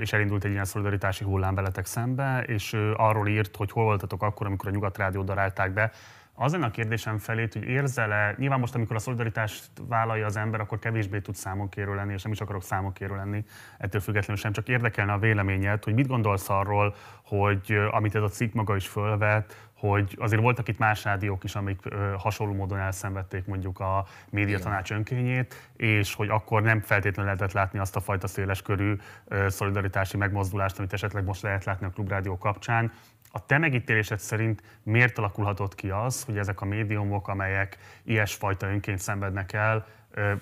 és 0.00 0.12
elindult 0.12 0.44
egy 0.44 0.50
ilyen 0.50 0.64
szolidaritási 0.64 1.24
hullám 1.24 1.54
veletek 1.54 1.86
szembe, 1.86 2.42
és 2.46 2.72
arról 2.96 3.28
írt, 3.28 3.56
hogy 3.56 3.70
hol 3.70 3.84
voltatok 3.84 4.22
akkor, 4.22 4.46
amikor 4.46 4.68
a 4.68 4.72
Nyugat 4.72 4.98
Rádiót 4.98 5.24
darálták 5.24 5.72
be, 5.72 5.92
az 6.34 6.52
lenne 6.52 6.66
a 6.66 6.70
kérdésem 6.70 7.18
felét, 7.18 7.52
hogy 7.52 7.62
érzel-e, 7.62 8.34
nyilván 8.38 8.60
most, 8.60 8.74
amikor 8.74 8.96
a 8.96 8.98
szolidaritást 8.98 9.70
vállalja 9.88 10.26
az 10.26 10.36
ember, 10.36 10.60
akkor 10.60 10.78
kevésbé 10.78 11.20
tud 11.20 11.34
számonkérő 11.34 11.94
lenni, 11.94 12.12
és 12.12 12.22
nem 12.22 12.32
is 12.32 12.40
akarok 12.40 12.62
számonkérő 12.62 13.16
lenni, 13.16 13.44
ettől 13.78 14.00
függetlenül 14.00 14.42
sem, 14.42 14.52
csak 14.52 14.68
érdekelne 14.68 15.12
a 15.12 15.18
véleményed, 15.18 15.84
hogy 15.84 15.94
mit 15.94 16.06
gondolsz 16.06 16.48
arról, 16.48 16.94
hogy 17.24 17.78
amit 17.90 18.14
ez 18.14 18.22
a 18.22 18.28
cikk 18.28 18.52
maga 18.52 18.76
is 18.76 18.86
fölvet, 18.86 19.72
hogy 19.74 20.16
azért 20.20 20.42
voltak 20.42 20.68
itt 20.68 20.78
más 20.78 21.04
rádiók 21.04 21.44
is, 21.44 21.54
amik 21.54 21.78
ö, 21.82 22.14
hasonló 22.18 22.54
módon 22.54 22.78
elszenvedték 22.78 23.46
mondjuk 23.46 23.80
a 23.80 24.06
médiatanács 24.30 24.90
önkényét, 24.90 25.70
és 25.76 26.14
hogy 26.14 26.28
akkor 26.28 26.62
nem 26.62 26.80
feltétlenül 26.80 27.24
lehetett 27.24 27.52
látni 27.52 27.78
azt 27.78 27.96
a 27.96 28.00
fajta 28.00 28.26
széleskörű 28.26 28.96
ö, 29.28 29.48
szolidaritási 29.48 30.16
megmozdulást, 30.16 30.78
amit 30.78 30.92
esetleg 30.92 31.24
most 31.24 31.42
lehet 31.42 31.64
látni 31.64 31.86
a 31.86 31.90
klubrádió 31.90 32.38
kapcsán, 32.38 32.92
a 33.36 33.46
te 33.46 33.58
megítélésed 33.58 34.18
szerint 34.18 34.62
miért 34.82 35.18
alakulhatott 35.18 35.74
ki 35.74 35.90
az, 35.90 36.24
hogy 36.24 36.38
ezek 36.38 36.60
a 36.60 36.64
médiumok, 36.64 37.28
amelyek 37.28 37.78
ilyesfajta 38.02 38.66
önként 38.66 38.98
szenvednek 38.98 39.52
el, 39.52 39.86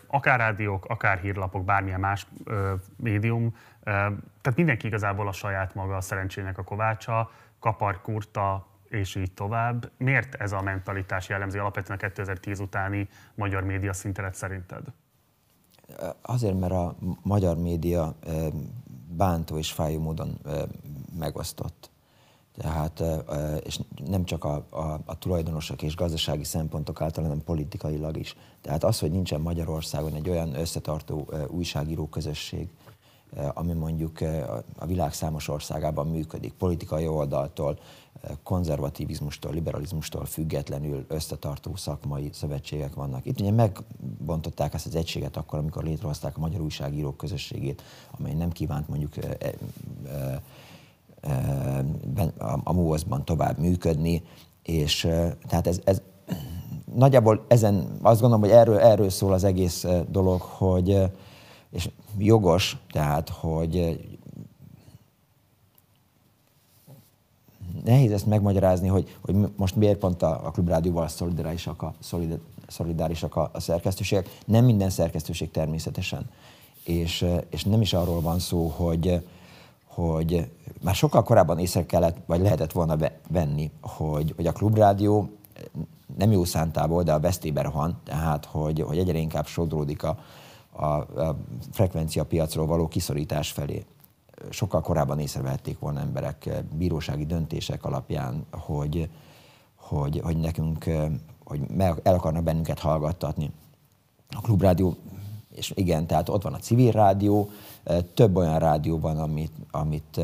akár 0.07 0.39
rádiók, 0.39 0.85
akár 0.85 1.19
hírlapok, 1.19 1.65
bármilyen 1.65 2.01
más 2.01 2.27
médium, 2.97 3.57
tehát 3.83 4.57
mindenki 4.57 4.87
igazából 4.87 5.29
a 5.29 5.33
saját 5.33 5.75
maga 5.75 5.97
a 5.97 6.01
szerencsének 6.01 6.59
a 6.59 6.63
kovácsa, 6.63 7.31
kapar, 7.59 8.01
kurta, 8.01 8.67
és 8.89 9.15
így 9.15 9.33
tovább. 9.33 9.91
Miért 9.97 10.35
ez 10.35 10.53
a 10.53 10.63
mentalitás 10.63 11.29
jellemzi 11.29 11.59
alapvetően 11.59 11.99
a 11.99 12.07
2010 12.07 12.61
utáni 12.61 13.09
magyar 13.35 13.65
média 13.65 13.93
szintet 13.93 14.35
szerinted? 14.35 14.83
Azért, 16.23 16.59
mert 16.59 16.73
a 16.73 16.97
magyar 17.23 17.57
média 17.57 18.15
bántó 19.09 19.59
és 19.59 19.73
fájó 19.73 20.01
módon 20.01 20.41
megosztott. 21.19 21.92
Tehát, 22.57 23.03
és 23.65 23.81
nem 24.07 24.25
csak 24.25 24.45
a, 24.45 24.67
a, 24.71 25.01
a 25.05 25.19
tulajdonosok 25.19 25.83
és 25.83 25.97
gazdasági 25.97 26.45
szempontok 26.45 27.01
által, 27.01 27.25
hanem 27.25 27.45
politikailag 27.45 28.17
is. 28.17 28.37
Tehát 28.61 28.85
az, 28.85 28.99
hogy 28.99 29.11
nincsen 29.11 29.41
Magyarországon 29.41 30.15
egy 30.15 30.29
olyan 30.29 30.55
összetartó 30.55 31.31
újságíró 31.49 32.07
közösség, 32.09 32.69
ami 33.55 33.73
mondjuk 33.73 34.21
a 34.79 34.87
világ 34.87 35.13
számos 35.13 35.49
országában 35.49 36.07
működik, 36.07 36.53
politikai 36.53 37.07
oldaltól, 37.07 37.79
konzervativizmustól, 38.43 39.53
liberalizmustól 39.53 40.25
függetlenül 40.25 41.05
összetartó 41.09 41.77
szakmai 41.77 42.31
szövetségek 42.33 42.95
vannak. 42.95 43.27
Itt 43.27 43.41
ugye 43.41 43.51
megbontották 43.51 44.75
ezt 44.75 44.87
az 44.87 44.95
egységet 44.95 45.37
akkor, 45.37 45.59
amikor 45.59 45.85
létrehozták 45.85 46.37
a 46.37 46.41
Magyar 46.41 46.61
Újságírók 46.61 47.17
közösségét, 47.17 47.83
amely 48.19 48.33
nem 48.35 48.51
kívánt 48.51 48.89
mondjuk 48.89 49.13
a 52.63 52.73
MUOSZ-ban 52.73 53.25
tovább 53.25 53.59
működni, 53.59 54.23
És 54.63 55.01
tehát 55.49 55.67
ez, 55.67 55.81
ez 55.85 56.03
nagyjából 56.95 57.45
ezen 57.49 57.99
azt 58.03 58.21
gondolom, 58.21 58.45
hogy 58.45 58.55
erről, 58.55 58.79
erről 58.79 59.11
szól 59.11 59.33
az 59.33 59.45
egész 59.45 59.87
dolog, 60.11 60.41
hogy 60.41 61.11
és 61.71 61.91
jogos, 62.19 62.77
tehát, 62.91 63.29
hogy 63.29 64.01
nehéz 67.85 68.13
ezt 68.13 68.27
megmagyarázni, 68.27 68.89
hogy, 68.89 69.17
hogy 69.21 69.35
most 69.57 69.77
miért 69.77 69.99
pont 69.99 70.23
a, 70.23 70.47
a 70.47 70.51
klubrádióval 70.51 71.09
szolidárisak 71.09 71.83
a, 71.83 71.95
szolidárisak 72.67 73.37
a, 73.37 73.51
a 73.53 73.61
szerkesztőségek. 73.61 74.39
Nem 74.47 74.65
minden 74.65 74.91
szerkesztőség 74.91 75.51
természetesen. 75.51 76.31
És, 76.85 77.27
és 77.51 77.65
nem 77.65 77.81
is 77.81 77.93
arról 77.93 78.21
van 78.21 78.39
szó, 78.39 78.67
hogy, 78.67 79.27
hogy 79.87 80.51
már 80.83 80.95
sokkal 80.95 81.23
korábban 81.23 81.59
észre 81.59 81.87
kellett, 81.87 82.17
vagy 82.27 82.41
lehetett 82.41 82.73
volna 82.73 82.97
venni, 83.29 83.71
hogy, 83.81 84.33
hogy 84.37 84.47
a 84.47 84.53
klubrádió 84.53 85.31
nem 86.19 86.33
jó 86.33 86.45
szántából, 86.45 87.03
de 87.03 87.13
a 87.13 87.21
vesztébe 87.21 87.63
rohan, 87.63 87.99
tehát 88.05 88.45
hogy, 88.45 88.81
hogy 88.81 88.99
egyre 88.99 89.19
inkább 89.19 89.47
sodródik 89.47 90.03
a, 90.03 90.19
a, 90.73 90.87
a 90.87 91.37
frekvencia 91.73 92.25
piacról 92.25 92.67
való 92.67 92.89
kiszorítás 92.89 93.51
felé. 93.51 93.85
Sokkal 94.51 94.81
korábban 94.81 95.19
észrevehették 95.19 95.79
volna 95.79 96.01
emberek 96.01 96.65
bírósági 96.73 97.27
döntések 97.27 97.85
alapján, 97.85 98.47
hogy, 98.51 99.09
hogy, 99.75 100.21
hogy 100.25 100.37
nekünk 100.37 100.85
hogy 101.45 101.61
meg 101.77 102.01
el 102.03 102.15
akarnak 102.15 102.43
bennünket 102.43 102.79
hallgattatni. 102.79 103.51
A 104.29 104.41
klubrádió, 104.41 104.97
és 105.55 105.73
igen, 105.75 106.07
tehát 106.07 106.29
ott 106.29 106.43
van 106.43 106.55
a 106.55 106.59
civil 106.59 106.91
rádió, 106.91 107.51
több 108.15 108.37
olyan 108.37 108.59
rádió 108.59 108.99
van, 108.99 109.19
amit, 109.19 109.53
amit, 109.71 110.21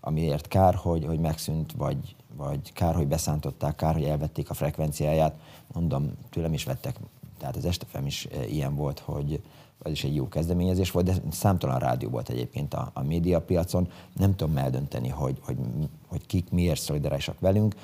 amiért 0.00 0.48
kár, 0.48 0.74
hogy, 0.74 1.04
hogy 1.04 1.18
megszűnt, 1.18 1.72
vagy, 1.72 2.16
vagy 2.36 2.72
kár, 2.72 2.94
hogy 2.94 3.06
beszántották, 3.06 3.76
kár, 3.76 3.94
hogy 3.94 4.04
elvették 4.04 4.50
a 4.50 4.54
frekvenciáját. 4.54 5.34
Mondom, 5.72 6.12
tőlem 6.30 6.52
is 6.52 6.64
vettek, 6.64 6.96
tehát 7.38 7.56
az 7.56 7.64
Estefem 7.64 8.06
is 8.06 8.28
ilyen 8.48 8.74
volt, 8.74 8.98
hogy 8.98 9.40
az 9.82 9.90
is 9.90 10.04
egy 10.04 10.14
jó 10.14 10.28
kezdeményezés 10.28 10.90
volt, 10.90 11.06
de 11.06 11.14
számtalan 11.30 11.78
rádió 11.78 12.08
volt 12.08 12.28
egyébként 12.28 12.74
a, 12.74 12.90
a 12.92 13.02
médiapiacon. 13.02 13.88
Nem 14.16 14.36
tudom 14.36 14.56
eldönteni, 14.56 15.08
hogy, 15.08 15.38
hogy, 15.40 15.56
hogy 16.06 16.26
kik 16.26 16.50
miért 16.50 16.80
szolidárisak 16.80 17.40
velünk. 17.40 17.74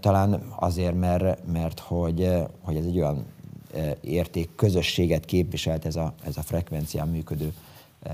Talán 0.00 0.42
azért, 0.56 0.98
mert, 0.98 1.46
mert 1.52 1.80
hogy, 1.80 2.32
hogy 2.60 2.76
ez 2.76 2.84
egy 2.84 2.98
olyan 2.98 3.24
érték 4.00 4.54
közösséget 4.54 5.24
képviselt 5.24 5.84
ez 5.84 5.96
a, 5.96 6.14
ez 6.24 6.36
a 6.36 6.42
frekvencián 6.42 7.08
működő 7.08 7.54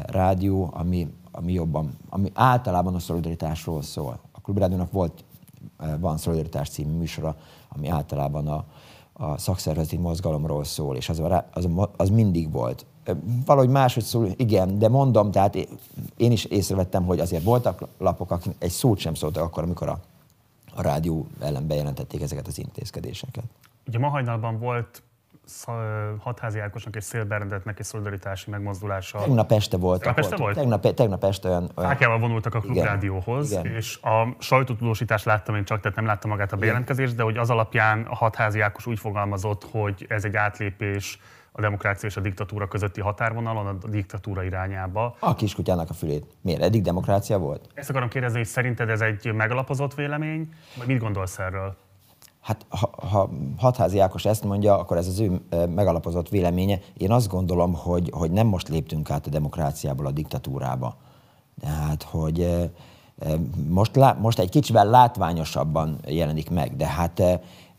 rádió, 0.06 0.70
ami, 0.72 1.08
ami 1.32 1.52
jobban, 1.52 1.96
ami 2.08 2.30
általában 2.34 2.94
a 2.94 2.99
szolidaritásról 2.99 3.82
szól. 3.82 4.18
A 4.32 4.40
Klubrádiónak 4.40 4.92
volt, 4.92 5.25
van 5.99 6.18
Szolidaritás 6.18 6.68
című 6.68 6.92
műsora, 6.92 7.37
ami 7.68 7.88
általában 7.88 8.49
a, 8.49 8.64
a 9.12 9.38
szakszervezeti 9.38 9.96
mozgalomról 9.96 10.64
szól, 10.64 10.96
és 10.96 11.08
az, 11.08 11.22
az, 11.52 11.68
az 11.96 12.10
mindig 12.10 12.52
volt. 12.52 12.87
Valahogy 13.44 13.70
máshogy 13.70 14.02
szól, 14.02 14.28
igen, 14.37 14.78
de 14.78 14.88
mondom, 14.88 15.30
tehát 15.30 15.56
én 16.16 16.32
is 16.32 16.44
észrevettem, 16.44 17.04
hogy 17.04 17.20
azért 17.20 17.42
voltak 17.42 17.87
lapok, 17.99 18.30
akik 18.30 18.54
egy 18.58 18.70
szót 18.70 18.99
sem 18.99 19.14
szóltak 19.14 19.42
akkor, 19.42 19.62
amikor 19.62 19.88
a, 19.88 20.00
a 20.75 20.82
rádió 20.82 21.26
ellen 21.40 21.66
bejelentették 21.66 22.20
ezeket 22.20 22.46
az 22.46 22.58
intézkedéseket. 22.58 23.44
Ugye 23.87 23.99
ma 23.99 24.08
hajnalban 24.08 24.58
volt 24.58 25.02
Hatházi 26.18 26.59
Ákosnak 26.59 26.97
és 26.97 27.04
Szél 27.04 27.25
Berendetnek 27.25 27.78
egy 27.78 27.85
szolidaritási 27.85 28.50
megmozdulása. 28.50 29.18
Tegnap 29.18 29.52
este 29.52 29.76
volt. 29.76 30.00
Tegnap 30.00 30.18
este 30.18 30.37
volt? 30.37 30.54
Tegnap, 30.54 30.94
tegnap 30.94 31.25
este 31.25 31.49
olyan... 31.49 31.70
olyan... 31.75 31.90
Fákjával 31.90 32.18
vonultak 32.18 32.54
a 32.54 32.61
klubrádióhoz, 32.61 33.59
és 33.62 33.99
a 34.02 34.37
sajtótudósítást 34.38 35.25
láttam 35.25 35.54
én 35.54 35.64
csak, 35.64 35.80
tehát 35.80 35.97
nem 35.97 36.06
láttam 36.06 36.30
magát 36.30 36.52
a 36.52 36.56
bejelentkezést, 36.56 37.14
de 37.14 37.23
hogy 37.23 37.37
az 37.37 37.50
alapján 37.50 38.02
a 38.02 38.14
Hatházi 38.14 38.61
Ákos 38.61 38.87
úgy 38.87 38.99
fogalmazott, 38.99 39.64
hogy 39.70 40.06
ez 40.09 40.25
egy 40.25 40.37
átlépés 40.37 41.18
a 41.52 41.61
demokrácia 41.61 42.09
és 42.09 42.16
a 42.16 42.20
diktatúra 42.20 42.68
közötti 42.68 43.00
határvonalon, 43.00 43.66
a 43.66 43.88
diktatúra 43.88 44.42
irányába. 44.42 45.16
A 45.18 45.35
kiskutyának 45.35 45.90
a 45.90 45.94
fülét. 45.94 46.26
Miért? 46.40 46.62
Eddig 46.62 46.82
demokrácia 46.82 47.38
volt? 47.38 47.69
Ezt 47.75 47.91
akarom 47.91 48.08
kérdezni, 48.08 48.38
hogy 48.38 48.47
szerinted 48.47 48.88
ez 48.88 49.00
egy 49.00 49.32
megalapozott 49.34 49.95
vélemény, 49.95 50.49
vagy 50.76 50.86
mit 50.86 50.99
gondolsz 50.99 51.38
erről? 51.38 51.76
Hát 52.40 52.66
ha, 52.68 52.90
ha 53.08 53.30
Hatházi 53.58 53.98
Ákos 53.98 54.24
ezt 54.24 54.44
mondja, 54.44 54.78
akkor 54.78 54.96
ez 54.96 55.06
az 55.06 55.18
ő 55.18 55.40
megalapozott 55.74 56.28
véleménye. 56.28 56.78
Én 56.96 57.12
azt 57.12 57.28
gondolom, 57.28 57.74
hogy, 57.74 58.10
hogy 58.14 58.30
nem 58.30 58.46
most 58.46 58.68
léptünk 58.68 59.10
át 59.10 59.26
a 59.26 59.30
demokráciából 59.30 60.06
a 60.06 60.10
diktatúrába. 60.10 60.96
Tehát, 61.60 62.02
hogy 62.02 62.68
most, 63.68 63.98
most 64.20 64.38
egy 64.38 64.50
kicsivel 64.50 64.86
látványosabban 64.86 65.98
jelenik 66.06 66.50
meg, 66.50 66.76
de 66.76 66.86
hát 66.86 67.22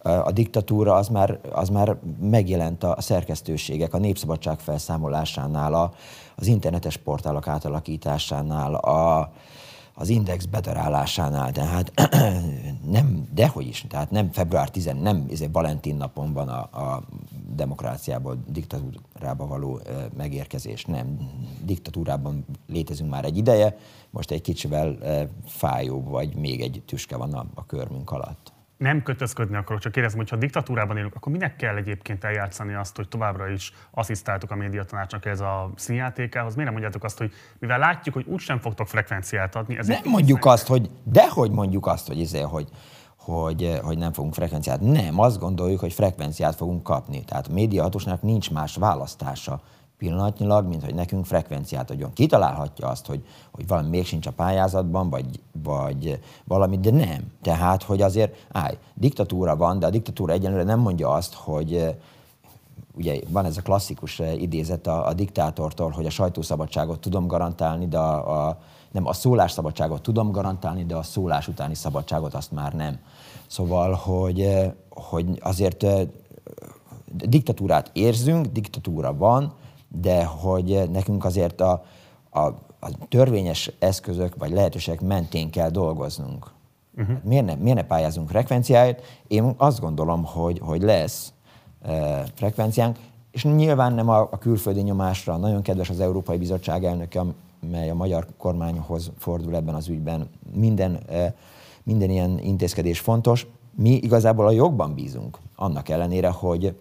a 0.04 0.32
diktatúra 0.32 0.93
az 0.93 1.08
már, 1.08 1.39
az 1.52 1.69
már 1.69 1.97
megjelent 2.21 2.84
a 2.84 3.02
szerkesztőségek, 3.02 3.93
a 3.93 3.97
népszabadság 3.97 4.60
felszámolásánál, 4.60 5.74
a, 5.74 5.93
az 6.36 6.47
internetes 6.47 6.97
portálok 6.97 7.47
átalakításánál, 7.47 8.76
a, 8.76 9.32
az 9.94 10.10
index 10.10 10.46
bedarálásánál, 10.46 11.52
tehát 11.52 11.92
nem, 12.96 13.28
dehogy 13.34 13.68
is, 13.68 13.86
tehát 13.90 14.12
nem 14.12 14.32
február 14.32 14.70
10, 14.70 14.92
nem 15.02 15.26
ez 15.32 15.42
egy 15.42 15.52
Valentin 15.52 15.96
napon 15.96 16.34
van 16.34 16.50
a, 16.50 16.60
a 16.62 17.04
demokráciából, 17.56 18.44
diktatúrába 18.48 19.48
való 19.48 19.80
megérkezés, 20.18 20.86
nem. 20.86 21.18
Diktatúrában 21.64 22.46
létezünk 22.68 23.10
már 23.10 23.26
egy 23.26 23.38
ideje, 23.38 23.78
most 24.10 24.32
egy 24.32 24.42
kicsivel 24.42 24.98
fájóbb, 25.46 26.08
vagy 26.08 26.36
még 26.36 26.62
egy 26.62 26.84
tüske 26.86 27.16
van 27.18 27.34
a, 27.34 27.46
a 27.54 27.66
körmünk 27.66 28.12
alatt 28.12 28.52
nem 28.82 29.04
kötözködni 29.04 29.56
akarok, 29.56 29.82
csak 29.82 29.91
kérdezem, 29.91 30.17
hogy 30.17 30.30
ha 30.30 30.36
diktatúrában 30.36 30.98
élünk, 30.98 31.15
akkor 31.15 31.32
minek 31.32 31.56
kell 31.56 31.76
egyébként 31.76 32.24
eljátszani 32.24 32.74
azt, 32.74 32.96
hogy 32.96 33.08
továbbra 33.08 33.48
is 33.48 33.74
asszisztáltok 33.91 34.52
a 34.52 34.56
médiatanácsnak 34.56 35.26
ez 35.26 35.39
a 35.39 35.72
színjátékához? 35.76 36.56
Miért 36.56 36.63
nem 36.63 36.74
mondjátok 36.74 37.04
azt, 37.04 37.17
hogy 37.17 37.32
mivel 37.60 37.80
látjuk, 37.80 38.15
hogy 38.15 38.26
úgysem 38.28 38.60
fogtok 38.60 38.88
frekvenciát 38.88 39.56
adni, 39.56 39.78
ezért... 39.78 40.04
Nem 40.04 40.12
mondjuk 40.12 40.46
azt, 40.46 40.67
hogy 40.67 40.89
dehogy 41.04 41.52
mondjuk 41.52 41.86
azt, 41.86 42.08
hogy, 42.08 42.22
ezért, 42.22 42.46
hogy, 42.46 42.67
hogy, 43.17 43.80
hogy 43.84 43.98
nem 43.98 44.13
fogunk 44.13 44.34
frekvenciát. 44.34 44.80
Nem, 44.80 45.20
azt 45.20 45.39
gondoljuk, 45.39 45.80
hogy 45.80 45.94
frekvenciát 45.94 46.56
fogunk 46.56 46.84
kapni. 46.84 47.24
Tehát 47.24 47.48
a 47.48 47.54
médiahatósnak 47.54 48.22
nincs 48.22 48.52
más 48.52 48.76
választása 48.76 49.62
pillanatnyilag, 50.02 50.68
mint 50.68 50.84
hogy 50.84 50.96
nekünk 50.96 51.26
frekvenciát 51.26 51.92
adjon. 51.92 52.14
Kitalálhatja 52.14 52.88
azt, 52.88 53.06
hogy, 53.06 53.26
hogy 53.52 53.68
valami 53.68 53.90
még 53.90 54.06
sincs 54.06 54.28
a 54.28 54.32
pályázatban, 54.32 55.10
vagy, 55.10 55.26
vagy 55.64 56.20
valami, 56.44 56.78
de 56.78 56.92
nem. 56.92 57.32
Tehát, 57.42 57.84
hogy 57.84 58.02
azért, 58.02 58.48
állj, 58.52 58.78
diktatúra 58.94 59.56
van, 59.56 59.80
de 59.80 59.86
a 59.86 59.90
diktatúra 59.90 60.34
egyenlőre 60.34 60.64
nem 60.64 60.80
mondja 60.80 61.10
azt, 61.10 61.34
hogy 61.34 61.96
ugye 62.94 63.20
van 63.28 63.46
ez 63.46 63.58
a 63.58 63.62
klasszikus 63.62 64.20
idézet 64.20 64.88
a, 64.88 65.08
a 65.08 65.14
diktátortól, 65.14 65.90
hogy 65.90 66.06
a 66.06 66.10
sajtószabadságot 66.10 67.00
tudom 67.00 67.28
garantálni, 67.28 67.88
de 67.88 67.98
a, 67.98 68.48
a, 68.48 68.60
nem, 68.92 69.08
a 69.08 69.14
szólásszabadságot 69.14 70.02
tudom 70.02 70.32
garantálni, 70.32 70.86
de 70.86 70.96
a 70.96 71.04
szólás 71.04 71.48
utáni 71.48 71.76
szabadságot 71.76 72.34
azt 72.34 72.52
már 72.52 72.74
nem. 72.74 73.00
Szóval, 73.48 73.94
hogy, 73.94 74.58
hogy 74.90 75.40
azért 75.42 75.86
diktatúrát 77.14 77.90
érzünk, 77.94 78.46
diktatúra 78.46 79.18
van, 79.18 79.54
de 80.00 80.26
hogy 80.26 80.90
nekünk 80.92 81.26
azért 81.26 81.62
a, 81.62 81.84
a, 82.30 82.40
a 82.80 83.08
törvényes 83.10 83.72
eszközök 83.80 84.36
vagy 84.38 84.52
lehetőségek 84.52 85.02
mentén 85.02 85.50
kell 85.50 85.70
dolgoznunk. 85.70 86.52
Uh-huh. 86.98 87.18
Miért, 87.24 87.46
ne, 87.46 87.56
miért 87.56 87.78
ne 87.78 87.84
pályázunk 87.84 88.30
frekvenciáért? 88.30 89.02
Én 89.28 89.54
azt 89.58 89.80
gondolom, 89.80 90.24
hogy, 90.26 90.60
hogy 90.60 90.82
lesz 90.82 91.34
e, 91.82 92.24
frekvenciánk, 92.34 92.98
és 93.32 93.44
nyilván 93.44 93.94
nem 93.94 94.10
a, 94.10 94.20
a 94.20 94.38
külföldi 94.38 94.82
nyomásra. 94.82 95.38
Nagyon 95.38 95.62
kedves 95.62 95.90
az 95.90 96.00
Európai 96.00 96.38
Bizottság 96.38 96.86
elnöke, 96.86 97.24
mely 97.72 97.90
a 97.90 97.96
magyar 97.96 98.28
kormányhoz 98.38 99.12
fordul 99.18 99.56
ebben 99.56 99.76
az 99.76 99.88
ügyben. 99.88 100.30
Minden, 100.54 101.00
e, 101.10 101.36
minden 101.84 102.10
ilyen 102.10 102.40
intézkedés 102.40 103.00
fontos. 103.00 103.48
Mi 103.76 103.90
igazából 103.90 104.48
a 104.48 104.52
jogban 104.52 104.94
bízunk, 104.94 105.38
annak 105.56 105.90
ellenére, 105.90 106.30
hogy, 106.30 106.76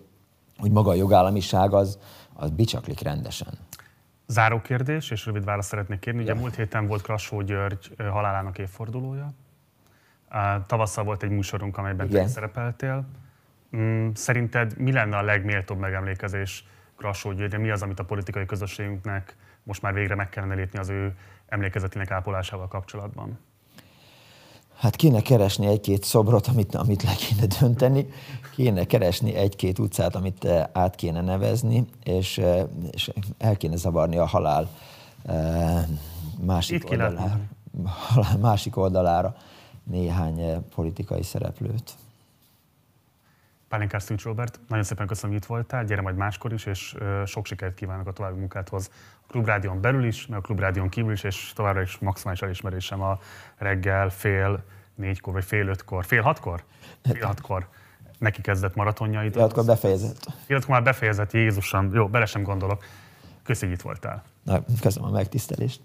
hogy 0.58 0.70
maga 0.70 0.90
a 0.90 0.94
jogállamiság 0.94 1.74
az, 1.74 1.98
az 2.40 2.50
bicsaklik 2.50 3.00
rendesen. 3.00 3.52
Záró 4.26 4.60
kérdés, 4.60 5.10
és 5.10 5.26
rövid 5.26 5.44
választ 5.44 5.68
szeretnék 5.68 5.98
kérni. 5.98 6.22
Ugye 6.22 6.34
ja. 6.34 6.40
múlt 6.40 6.54
héten 6.54 6.86
volt 6.86 7.02
Krassó 7.02 7.40
György 7.40 7.94
halálának 7.98 8.58
évfordulója. 8.58 9.32
Tavasszal 10.66 11.04
volt 11.04 11.22
egy 11.22 11.30
műsorunk, 11.30 11.76
amelyben 11.76 12.08
te 12.08 12.26
szerepeltél. 12.26 13.04
Mm, 13.76 14.10
szerinted 14.14 14.78
mi 14.78 14.92
lenne 14.92 15.16
a 15.16 15.22
legméltóbb 15.22 15.78
megemlékezés 15.78 16.64
Krassó 16.96 17.32
Györgyre? 17.32 17.58
Mi 17.58 17.70
az, 17.70 17.82
amit 17.82 17.98
a 17.98 18.04
politikai 18.04 18.46
közösségünknek 18.46 19.36
most 19.62 19.82
már 19.82 19.94
végre 19.94 20.14
meg 20.14 20.28
kellene 20.28 20.54
lépni 20.54 20.78
az 20.78 20.88
ő 20.88 21.16
emlékezetének 21.48 22.10
ápolásával 22.10 22.68
kapcsolatban? 22.68 23.38
Hát 24.76 24.96
kéne 24.96 25.20
keresni 25.20 25.66
egy-két 25.66 26.04
szobrot, 26.04 26.46
amit, 26.46 26.74
amit 26.74 27.02
le 27.02 27.14
kéne 27.14 27.46
dönteni, 27.60 28.06
kéne 28.54 28.84
keresni 28.84 29.34
egy-két 29.34 29.78
utcát, 29.78 30.14
amit 30.14 30.44
eh, 30.44 30.64
át 30.72 30.94
kéne 30.94 31.20
nevezni, 31.20 31.86
és, 32.04 32.38
eh, 32.38 32.64
és 32.90 33.10
el 33.38 33.56
kéne 33.56 33.76
zavarni 33.76 34.16
a 34.16 34.26
halál 34.26 34.68
eh, 35.26 35.84
másik, 36.44 36.90
oldalára, 36.90 37.40
halál 37.84 38.38
másik 38.38 38.76
oldalára 38.76 39.36
néhány 39.82 40.64
politikai 40.74 41.22
szereplőt. 41.22 41.94
Pálinkás 43.68 44.02
Szűcs 44.02 44.22
Robert, 44.22 44.60
nagyon 44.68 44.84
szépen 44.84 45.06
köszönöm, 45.06 45.30
hogy 45.30 45.42
itt 45.42 45.48
voltál, 45.48 45.84
gyere 45.84 46.00
majd 46.00 46.16
máskor 46.16 46.52
is, 46.52 46.66
és 46.66 46.96
sok 47.24 47.46
sikert 47.46 47.74
kívánok 47.74 48.06
a 48.06 48.12
további 48.12 48.38
munkádhoz. 48.38 48.90
A 49.26 49.30
Klubrádion 49.30 49.80
belül 49.80 50.04
is, 50.04 50.26
meg 50.26 50.38
a 50.38 50.42
Klubrádion 50.42 50.88
kívül 50.88 51.12
is, 51.12 51.22
és 51.22 51.52
továbbra 51.54 51.80
is 51.80 51.98
maximális 51.98 52.42
elismerésem 52.42 53.02
a 53.02 53.18
reggel 53.56 54.10
fél 54.10 54.64
négykor, 54.94 55.32
vagy 55.32 55.44
fél 55.44 55.68
ötkor, 55.68 56.04
fél 56.04 56.22
hatkor? 56.22 56.64
Fél 57.02 57.26
hatkor 57.26 57.68
neki 58.20 58.40
kezdett 58.40 58.74
maratonjait. 58.74 59.32
Fél 59.32 59.42
hatkor 59.42 59.64
befejezett. 59.64 60.18
Fél 60.46 60.56
hatkor 60.56 60.74
már 60.74 60.82
befejezett, 60.82 61.32
Jézusom, 61.32 61.94
jó, 61.94 62.08
bele 62.08 62.26
sem 62.26 62.42
gondolok. 62.42 62.84
Köszönjük, 63.42 63.78
itt 63.78 63.84
voltál. 63.84 64.22
Na, 64.42 64.64
köszönöm 64.80 65.08
a 65.08 65.12
megtisztelést. 65.12 65.80